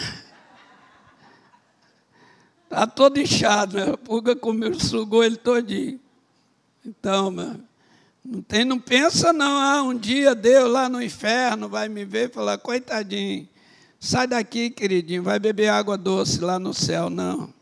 [2.63, 3.91] Está todo inchado, né?
[3.93, 5.99] a pulga comeu, sugou ele todinho.
[6.83, 7.63] Então, mano,
[8.25, 12.29] não, tem, não pensa não, ah, um dia Deus lá no inferno vai me ver
[12.29, 13.47] e falar, coitadinho,
[13.99, 17.56] sai daqui, queridinho, vai beber água doce lá no céu, não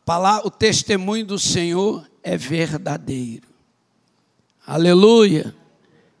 [0.00, 3.46] palavra, o testemunho do Senhor é verdadeiro.
[4.66, 5.54] Aleluia.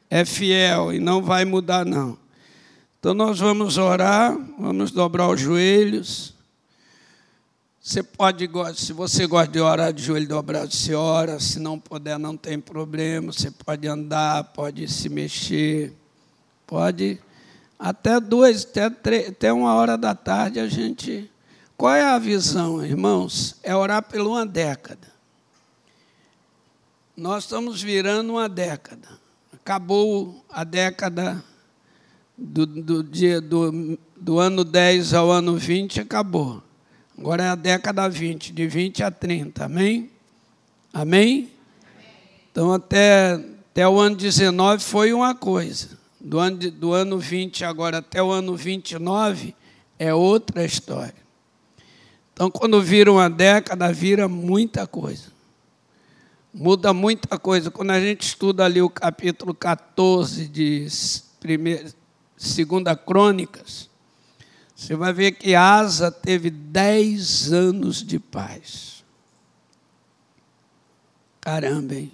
[0.08, 2.16] É fiel e não vai mudar, não.
[2.98, 6.34] Então nós vamos orar, vamos dobrar os joelhos.
[7.80, 11.38] Você pode, se você gosta de orar de joelho dobrado, você ora.
[11.38, 13.32] Se não puder, não tem problema.
[13.32, 15.92] Você pode andar, pode se mexer,
[16.66, 17.20] pode
[17.78, 21.30] até duas, até, três, até uma hora da tarde a gente
[21.76, 23.56] qual é a visão, irmãos?
[23.62, 25.08] É orar por uma década.
[27.16, 29.08] Nós estamos virando uma década.
[29.52, 31.42] acabou a década
[32.36, 36.62] do, do, dia, do, do ano 10 ao ano 20, acabou.
[37.18, 40.10] Agora é a década 20, de 20 a 30, amém?
[40.92, 41.50] Amém?
[42.52, 45.98] Então, até, até o ano 19 foi uma coisa.
[46.20, 49.54] Do ano, do ano 20 agora até o ano 29
[49.98, 51.25] é outra história.
[52.36, 55.32] Então, quando vira uma década, vira muita coisa.
[56.52, 57.70] Muda muita coisa.
[57.70, 60.86] Quando a gente estuda ali o capítulo 14 de
[61.40, 61.90] primeira,
[62.36, 63.88] Segunda Crônicas,
[64.74, 69.02] você vai ver que Asa teve dez anos de paz.
[71.40, 72.12] Caramba, hein?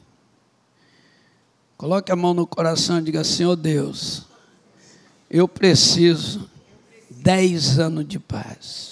[1.77, 4.25] Coloque a mão no coração e diga: Senhor Deus,
[5.29, 6.49] eu preciso
[7.11, 8.92] dez anos de paz.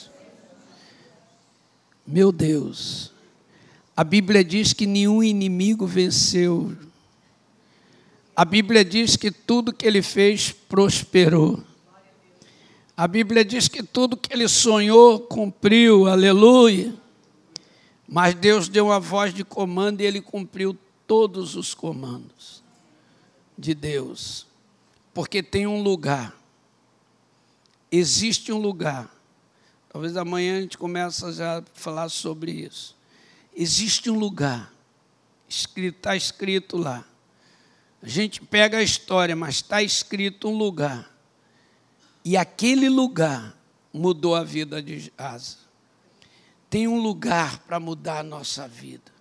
[2.11, 3.13] Meu Deus,
[3.97, 6.77] a Bíblia diz que nenhum inimigo venceu.
[8.35, 11.63] A Bíblia diz que tudo que ele fez prosperou.
[12.97, 16.93] A Bíblia diz que tudo que ele sonhou cumpriu, aleluia.
[18.09, 22.61] Mas Deus deu uma voz de comando e ele cumpriu todos os comandos
[23.57, 24.49] de Deus.
[25.15, 26.37] Porque tem um lugar.
[27.89, 29.20] Existe um lugar.
[29.93, 32.97] Talvez amanhã a gente comece já a falar sobre isso.
[33.55, 34.73] Existe um lugar.
[35.49, 37.05] Está escrito lá.
[38.01, 41.13] A gente pega a história, mas está escrito um lugar.
[42.25, 43.57] E aquele lugar
[43.93, 45.59] mudou a vida de Asa.
[46.71, 49.13] Tem um lugar para mudar a nossa vida.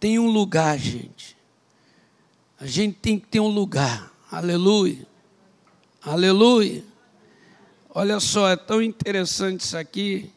[0.00, 1.36] Tem um lugar, gente.
[2.58, 4.10] A gente tem que ter um lugar.
[4.30, 5.06] Aleluia.
[6.02, 6.93] Aleluia.
[7.96, 10.28] Olha só, é tão interessante isso aqui,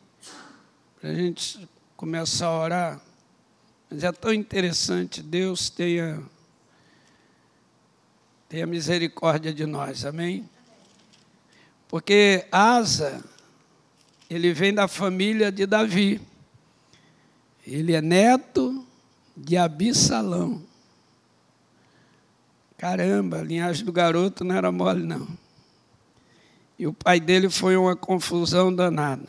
[1.01, 3.01] para a gente começar a orar.
[3.89, 6.21] Mas é tão interessante, Deus tenha,
[8.47, 10.47] tenha misericórdia de nós, amém?
[11.87, 13.25] Porque Asa,
[14.29, 16.21] ele vem da família de Davi.
[17.65, 18.85] Ele é neto
[19.35, 20.61] de Abissalão.
[22.77, 25.46] Caramba, a linhagem do garoto não era mole, não.
[26.77, 29.27] E o pai dele foi uma confusão danada.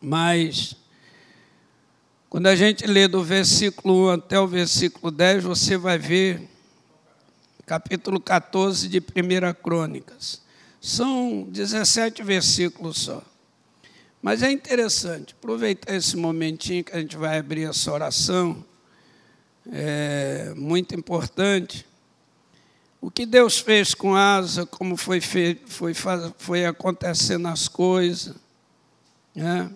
[0.00, 0.74] Mas,
[2.28, 6.48] quando a gente lê do versículo 1 até o versículo 10, você vai ver
[7.66, 9.02] capítulo 14 de 1
[9.62, 10.42] Crônicas.
[10.80, 13.22] São 17 versículos só.
[14.20, 18.64] Mas é interessante, aproveitar esse momentinho que a gente vai abrir essa oração,
[19.70, 21.86] é muito importante.
[23.00, 25.94] O que Deus fez com Asa, como foi, feito, foi,
[26.36, 28.36] foi acontecendo as coisas,
[29.34, 29.72] né?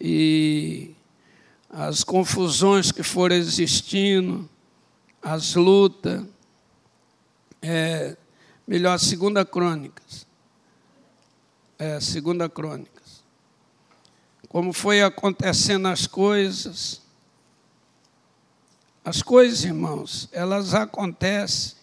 [0.00, 0.94] e
[1.68, 4.48] as confusões que foram existindo,
[5.20, 6.24] as lutas.
[7.60, 8.16] É,
[8.66, 10.26] melhor, segunda crônicas.
[11.78, 13.24] É, segunda crônicas.
[14.48, 17.02] Como foi acontecendo as coisas.
[19.04, 21.79] As coisas, irmãos, elas acontecem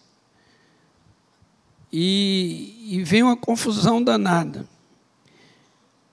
[1.92, 4.68] e, e vem uma confusão danada.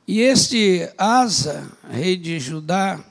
[0.08, 3.04] E este Asa, rei de Judá,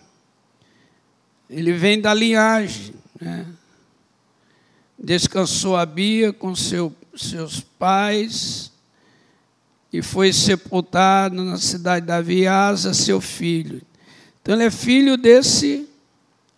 [1.50, 3.46] ele vem da linhagem, né?
[4.98, 8.72] descansou a Bia com seu, seus pais
[9.92, 13.82] e foi sepultado na cidade de Davi, Asa, seu filho.
[14.40, 15.88] Então ele é filho desse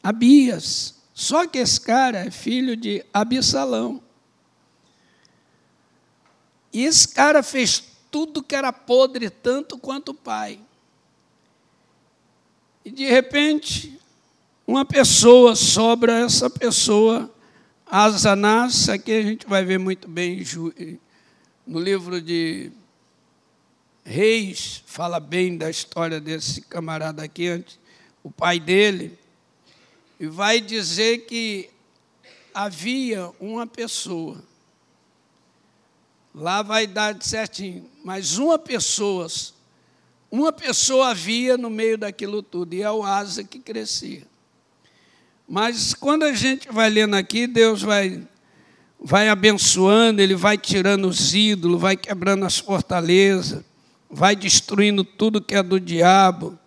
[0.02, 0.94] Abias.
[1.12, 4.02] Só que esse cara é filho de Absalão.
[6.76, 10.60] E esse cara fez tudo que era podre, tanto quanto o pai.
[12.84, 13.98] E de repente,
[14.66, 17.32] uma pessoa sobra essa pessoa,
[17.86, 20.44] Asanás, aqui a gente vai ver muito bem
[21.66, 22.70] no livro de
[24.04, 27.78] Reis, fala bem da história desse camarada aqui, antes,
[28.22, 29.18] o pai dele,
[30.20, 31.70] e vai dizer que
[32.52, 34.44] havia uma pessoa
[36.36, 37.86] Lá vai dar certinho.
[38.04, 39.26] Mas uma pessoa,
[40.30, 44.22] uma pessoa havia no meio daquilo tudo, e é o asa que crescia.
[45.48, 48.22] Mas quando a gente vai lendo aqui, Deus vai,
[49.00, 53.64] vai abençoando, Ele vai tirando os ídolos, vai quebrando as fortalezas,
[54.10, 56.58] vai destruindo tudo que é do diabo.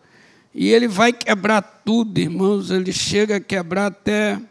[0.52, 2.72] E Ele vai quebrar tudo, irmãos.
[2.72, 4.42] Ele chega a quebrar até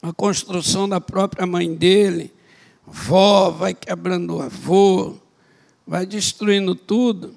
[0.00, 2.35] a construção da própria mãe dele
[2.86, 5.16] vó, vai quebrando o avô,
[5.86, 7.36] vai destruindo tudo.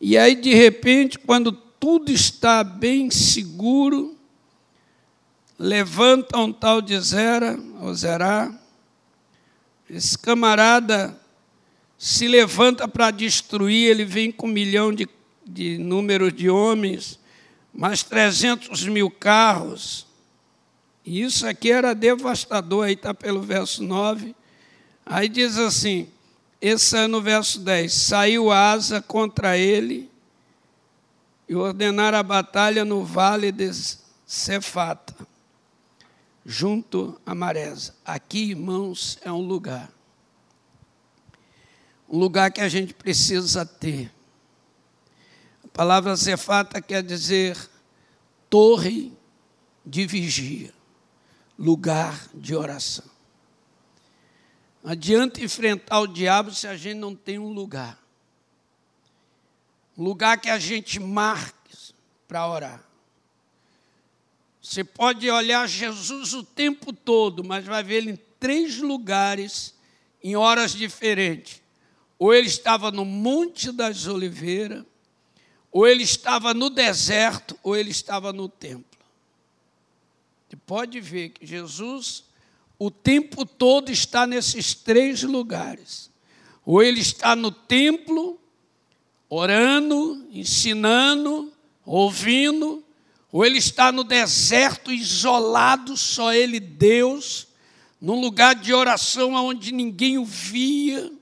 [0.00, 4.16] E aí, de repente, quando tudo está bem seguro,
[5.58, 8.52] levanta um tal de Zera, ou Zerá.
[9.88, 11.18] Esse camarada
[11.98, 15.08] se levanta para destruir, ele vem com um milhão de,
[15.46, 17.18] de número de homens,
[17.72, 20.06] mais 300 mil carros.
[21.04, 24.34] E isso aqui era devastador, aí está pelo verso 9.
[25.06, 26.08] Aí diz assim:
[26.60, 30.10] esse é no verso 10: saiu asa contra ele
[31.48, 33.70] e ordenaram a batalha no vale de
[34.26, 35.14] Cefata,
[36.44, 37.94] junto a Maresa.
[38.04, 39.92] Aqui, irmãos, é um lugar.
[42.08, 44.12] Um lugar que a gente precisa ter.
[45.64, 47.56] A palavra Cefata quer dizer
[48.50, 49.12] torre
[49.84, 50.74] de vigia,
[51.56, 53.15] lugar de oração.
[54.88, 58.00] Adianta enfrentar o diabo se a gente não tem um lugar.
[59.98, 61.76] Um lugar que a gente marque
[62.28, 62.84] para orar.
[64.62, 69.74] Você pode olhar Jesus o tempo todo, mas vai ver ele em três lugares,
[70.22, 71.60] em horas diferentes.
[72.16, 74.84] Ou ele estava no Monte das Oliveiras,
[75.72, 79.00] ou ele estava no deserto, ou ele estava no templo.
[80.48, 82.25] Você pode ver que Jesus
[82.78, 86.10] o tempo todo está nesses três lugares.
[86.64, 88.38] Ou ele está no templo,
[89.28, 91.52] orando, ensinando,
[91.84, 92.84] ouvindo,
[93.32, 97.46] ou ele está no deserto, isolado, só ele, Deus,
[98.00, 101.12] num lugar de oração onde ninguém o via,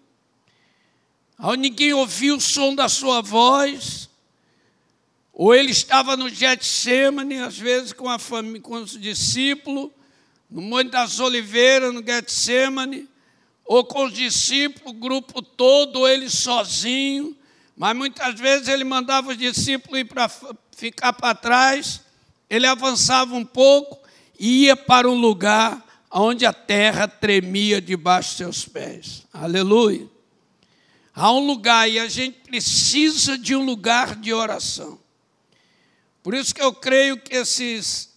[1.38, 4.08] onde ninguém ouvia o som da sua voz,
[5.32, 8.18] ou ele estava no Getsemane, às vezes com, a
[8.62, 9.90] com os discípulos,
[10.54, 13.08] no Monte das Oliveiras, no Getsemane,
[13.64, 17.36] ou com os discípulos, o grupo todo, ou ele sozinho,
[17.76, 20.30] mas muitas vezes ele mandava os discípulos ir para
[20.70, 22.02] ficar para trás,
[22.48, 23.98] ele avançava um pouco
[24.38, 29.26] e ia para um lugar onde a terra tremia debaixo de seus pés.
[29.32, 30.08] Aleluia.
[31.12, 35.00] Há um lugar e a gente precisa de um lugar de oração.
[36.22, 38.13] Por isso que eu creio que esses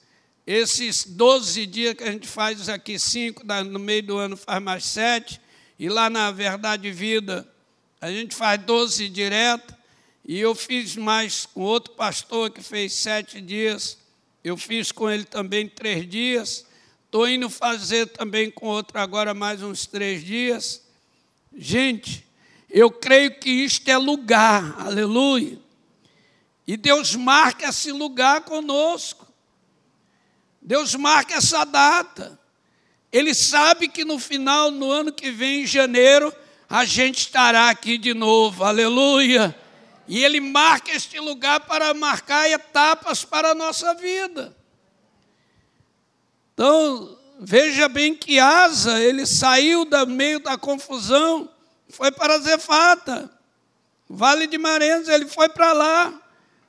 [0.47, 4.85] esses 12 dias que a gente faz aqui, cinco, no meio do ano faz mais
[4.85, 5.41] sete,
[5.77, 7.45] e lá na Verdade Vida
[7.99, 9.75] a gente faz 12 direto,
[10.23, 13.97] e eu fiz mais com outro pastor que fez sete dias,
[14.41, 16.65] eu fiz com ele também três dias,
[17.03, 20.81] estou indo fazer também com outro agora mais uns três dias.
[21.57, 22.25] Gente,
[22.69, 25.59] eu creio que isto é lugar, aleluia.
[26.65, 29.26] E Deus marca esse lugar conosco.
[30.67, 32.37] Deus marca essa data.
[33.09, 36.35] Ele sabe que no final, no ano que vem, em janeiro,
[36.69, 38.65] a gente estará aqui de novo.
[38.65, 39.57] Aleluia.
[40.09, 44.53] E ele marca este lugar para marcar etapas para a nossa vida.
[46.53, 51.49] Então, veja bem que Asa, ele saiu do meio da confusão,
[51.87, 53.31] foi para Zefata,
[54.09, 56.21] Vale de Marenza, ele foi para lá,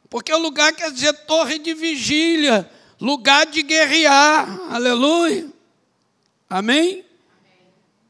[0.08, 2.70] porque o lugar quer dizer torre de vigília,
[3.00, 4.72] lugar de guerrear.
[4.72, 5.50] Aleluia.
[6.48, 7.04] Amém?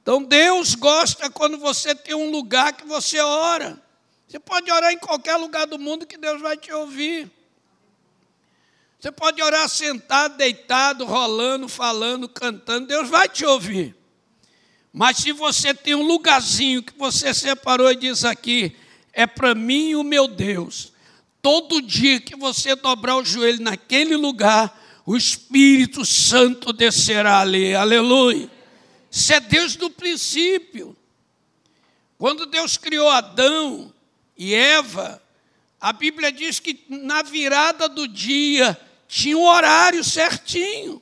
[0.03, 3.82] Então Deus gosta quando você tem um lugar que você ora.
[4.26, 7.30] Você pode orar em qualquer lugar do mundo que Deus vai te ouvir.
[8.99, 13.95] Você pode orar sentado, deitado, rolando, falando, cantando, Deus vai te ouvir.
[14.93, 18.76] Mas se você tem um lugarzinho que você separou e diz aqui,
[19.12, 20.93] é para mim o meu Deus,
[21.43, 27.74] todo dia que você dobrar o joelho naquele lugar, o Espírito Santo descerá ali.
[27.74, 28.51] Aleluia.
[29.11, 30.97] Isso é Deus do princípio.
[32.18, 33.93] Quando Deus criou Adão
[34.36, 35.22] e Eva,
[35.80, 41.01] a Bíblia diz que na virada do dia tinha um horário certinho.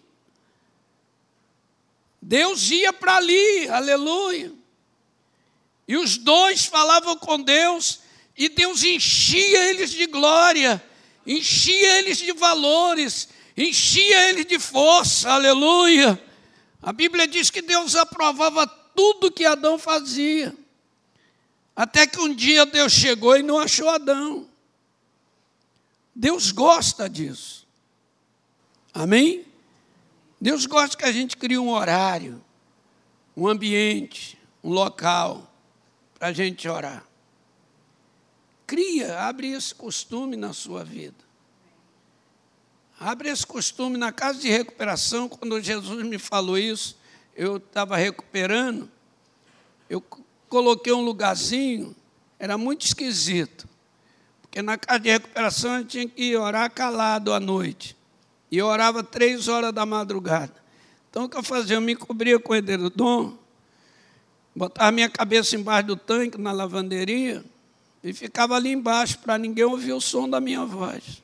[2.20, 4.52] Deus ia para ali, aleluia.
[5.88, 8.00] E os dois falavam com Deus
[8.36, 10.82] e Deus enchia eles de glória,
[11.26, 16.22] enchia eles de valores, enchia eles de força, aleluia.
[16.82, 20.54] A Bíblia diz que Deus aprovava tudo que Adão fazia.
[21.74, 24.48] Até que um dia Deus chegou e não achou Adão.
[26.14, 27.66] Deus gosta disso.
[28.92, 29.44] Amém?
[30.40, 32.42] Deus gosta que a gente crie um horário,
[33.36, 35.50] um ambiente, um local
[36.18, 37.05] para a gente orar.
[38.66, 41.24] Cria, abre esse costume na sua vida.
[42.98, 45.28] Abre esse costume na casa de recuperação.
[45.28, 46.98] Quando Jesus me falou isso,
[47.36, 48.90] eu estava recuperando.
[49.88, 50.02] Eu
[50.48, 51.94] coloquei um lugarzinho,
[52.38, 53.68] era muito esquisito.
[54.42, 57.96] Porque na casa de recuperação eu tinha que orar calado à noite.
[58.50, 60.54] E eu orava três horas da madrugada.
[61.10, 61.76] Então o que eu fazia?
[61.76, 63.36] Eu me cobria com o edredom,
[64.54, 67.44] botava minha cabeça embaixo do tanque, na lavanderia,
[68.06, 71.20] e ficava ali embaixo para ninguém ouvir o som da minha voz.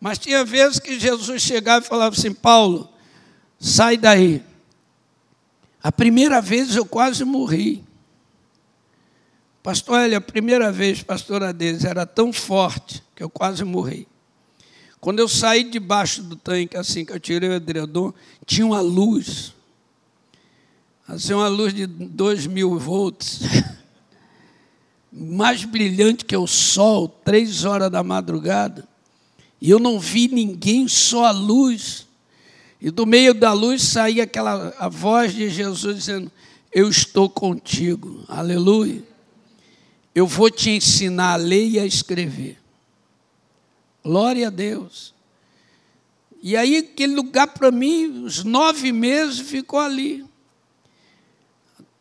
[0.00, 2.92] Mas tinha vezes que Jesus chegava e falava assim: Paulo,
[3.60, 4.42] sai daí.
[5.80, 7.84] A primeira vez eu quase morri.
[9.62, 14.08] Pastor Elia, a primeira vez, pastora Deise, era tão forte que eu quase morri.
[15.00, 18.12] Quando eu saí debaixo do tanque, assim que eu tirei o edredom,
[18.44, 19.54] tinha uma luz.
[21.06, 23.42] Assim, uma luz de dois mil volts.
[25.16, 28.88] Mais brilhante que o sol, três horas da madrugada.
[29.60, 32.08] E eu não vi ninguém, só a luz.
[32.80, 36.32] E do meio da luz saía aquela a voz de Jesus dizendo:
[36.72, 38.24] Eu estou contigo.
[38.28, 39.02] Aleluia.
[40.14, 42.58] Eu vou te ensinar a ler e a escrever.
[44.02, 45.14] Glória a Deus.
[46.42, 50.24] E aí, aquele lugar para mim, os nove meses ficou ali.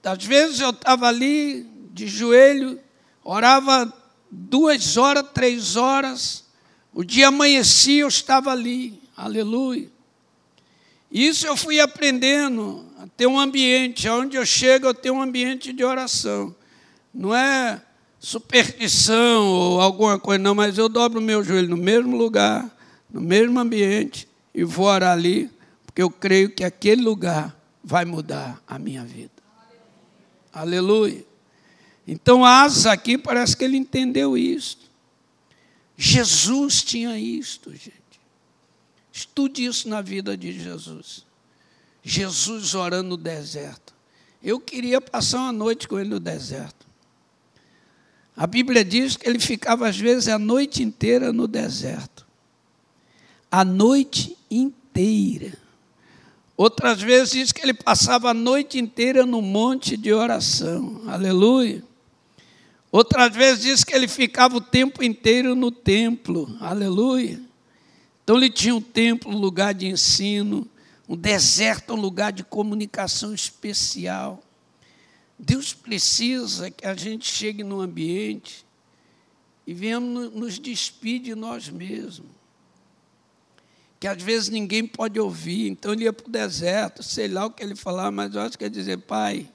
[0.04, 2.78] Às vezes eu estava ali, de joelho,
[3.24, 3.92] orava
[4.30, 6.44] duas horas, três horas,
[6.94, 9.90] o dia amanhecia, eu estava ali, aleluia.
[11.12, 15.72] Isso eu fui aprendendo a ter um ambiente, aonde eu chego, eu tenho um ambiente
[15.72, 16.56] de oração.
[17.14, 17.82] Não é
[18.20, 22.70] superstição ou alguma coisa, não, mas eu dobro o meu joelho no mesmo lugar,
[23.12, 25.52] no mesmo ambiente, e vou orar ali,
[25.86, 29.32] porque eu creio que aquele lugar vai mudar a minha vida.
[30.52, 31.33] Aleluia.
[32.08, 34.78] Então, Asa aqui parece que ele entendeu isso.
[35.96, 37.94] Jesus tinha isto, gente.
[39.12, 41.26] Estude isso na vida de Jesus.
[42.04, 43.94] Jesus orando no deserto.
[44.42, 46.86] Eu queria passar uma noite com ele no deserto.
[48.36, 52.26] A Bíblia diz que ele ficava, às vezes, a noite inteira no deserto.
[53.50, 55.54] A noite inteira.
[56.58, 61.04] Outras vezes diz que ele passava a noite inteira no monte de oração.
[61.08, 61.84] Aleluia.
[62.94, 66.56] Outras vezes diz que ele ficava o tempo inteiro no templo.
[66.60, 67.42] Aleluia.
[68.24, 70.70] Então ele tinha um templo, um lugar de ensino,
[71.10, 74.44] um deserto, um lugar de comunicação especial.
[75.40, 78.64] Deus precisa que a gente chegue no ambiente
[79.66, 82.30] e venhamos nos despedir de nós mesmos.
[84.00, 85.68] Que às vezes ninguém pode ouvir.
[85.68, 88.56] Então ele ia para o deserto, sei lá o que ele falava, mas eu acho
[88.56, 89.50] que ia dizer, pai,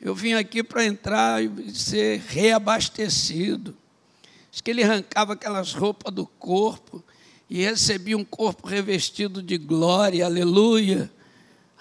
[0.00, 3.76] eu vim aqui para entrar e ser reabastecido.
[4.50, 7.04] Diz que ele arrancava aquelas roupas do corpo
[7.50, 11.10] e recebia um corpo revestido de glória, aleluia,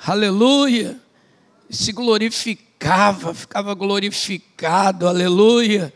[0.06, 1.00] aleluia.
[1.70, 5.94] E se glorificava, ficava glorificado, aleluia.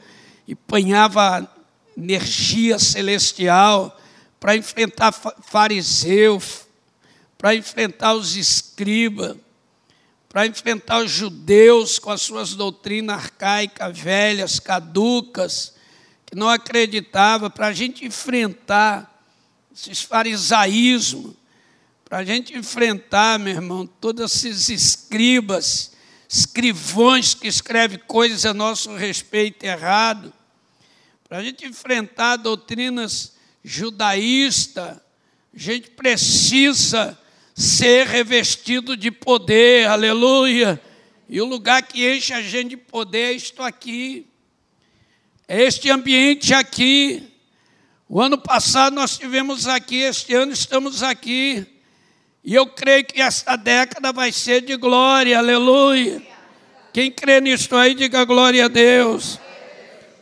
[0.48, 1.46] E panhava
[1.98, 4.00] energia celestial
[4.40, 6.68] para enfrentar fariseus,
[7.38, 9.36] para enfrentar os escribas
[10.34, 15.76] para enfrentar os judeus com as suas doutrinas arcaicas, velhas, caducas,
[16.26, 19.24] que não acreditava, para a gente enfrentar
[19.72, 21.36] esses farisaísmos,
[22.04, 25.92] para a gente enfrentar, meu irmão, todos esses escribas,
[26.28, 30.34] escrivões que escrevem coisas a nosso respeito errado,
[31.30, 35.00] para a gente enfrentar doutrinas judaístas, a
[35.60, 37.20] gente precisa
[37.54, 40.82] ser revestido de poder, aleluia.
[41.30, 44.28] E o lugar que enche a gente de poder é isto aqui,
[45.48, 47.24] é este ambiente aqui.
[48.10, 51.66] O ano passado nós tivemos aqui, este ano estamos aqui.
[52.44, 56.22] E eu creio que esta década vai ser de glória, aleluia.
[56.92, 59.40] Quem crê nisto aí, diga glória a Deus.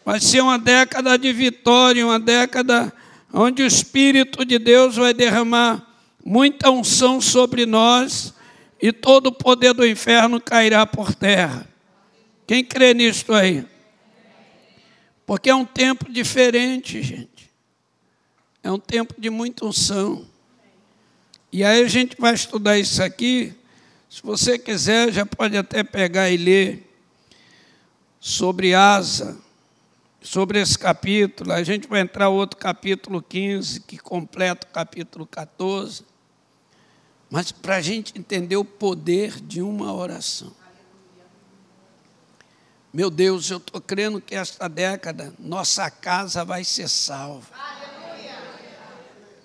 [0.06, 2.94] Vai ser uma década de vitória, uma década
[3.34, 5.91] onde o Espírito de Deus vai derramar
[6.24, 8.34] muita unção sobre nós
[8.82, 11.68] e todo o poder do inferno cairá por terra.
[12.48, 13.66] Quem crê nisto aí?
[15.26, 17.52] Porque é um tempo diferente, gente.
[18.64, 20.26] É um tempo de muita unção.
[21.52, 23.54] E aí a gente vai estudar isso aqui.
[24.10, 26.88] Se você quiser, já pode até pegar e ler
[28.20, 29.38] sobre Asa,
[30.22, 31.54] sobre esse capítulo.
[31.54, 36.11] A gente vai entrar outro capítulo 15, que completa o capítulo 14
[37.32, 40.52] mas para a gente entender o poder de uma oração.
[42.94, 47.48] Meu Deus, eu estou crendo que esta década nossa casa vai ser salva.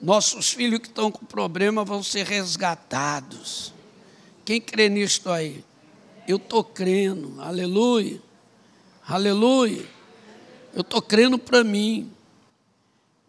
[0.02, 3.72] Nossos filhos que estão com problema vão ser resgatados.
[4.44, 5.64] Quem crê nisto aí?
[6.26, 8.20] Eu estou crendo, aleluia,
[9.06, 9.86] aleluia.
[10.74, 12.12] Eu estou crendo para mim.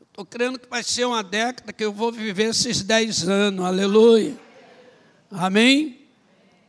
[0.01, 4.46] Estou crendo que vai ser uma década que eu vou viver esses dez anos, aleluia.
[5.31, 5.99] Amém?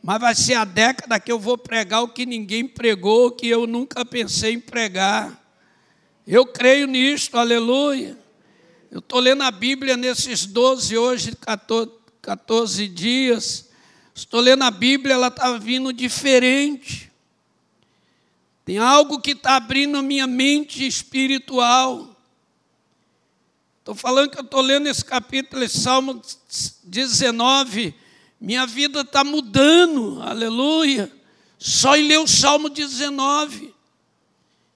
[0.01, 3.67] Mas vai ser a década que eu vou pregar o que ninguém pregou, que eu
[3.67, 5.39] nunca pensei em pregar.
[6.25, 8.17] Eu creio nisto, aleluia.
[8.91, 11.91] Eu estou lendo a Bíblia nesses 12, hoje, 14,
[12.21, 13.69] 14 dias.
[14.13, 17.11] Estou lendo a Bíblia, ela está vindo diferente.
[18.65, 22.15] Tem algo que está abrindo a minha mente espiritual.
[23.79, 26.21] Estou falando que eu estou lendo esse capítulo, esse Salmo
[26.83, 27.95] 19.
[28.39, 31.11] Minha vida está mudando, aleluia.
[31.57, 33.73] Só em ler o Salmo 19.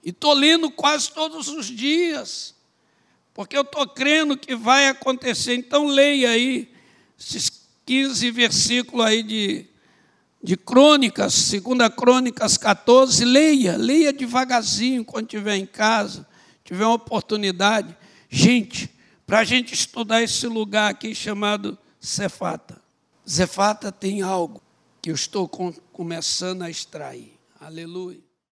[0.04, 2.54] E estou lendo quase todos os dias,
[3.32, 5.54] porque eu estou crendo que vai acontecer.
[5.54, 6.70] Então leia aí
[7.18, 7.50] esses
[7.86, 9.64] 15 versículos aí de,
[10.42, 16.28] de Crônicas, segunda Crônicas 14, leia, leia devagarzinho quando estiver em casa,
[16.62, 17.96] tiver uma oportunidade.
[18.28, 18.90] Gente,
[19.26, 22.83] para a gente estudar esse lugar aqui chamado Cefata.
[23.28, 24.60] Zefata tem algo
[25.00, 27.38] que eu estou com, começando a extrair.
[27.60, 28.23] Aleluia.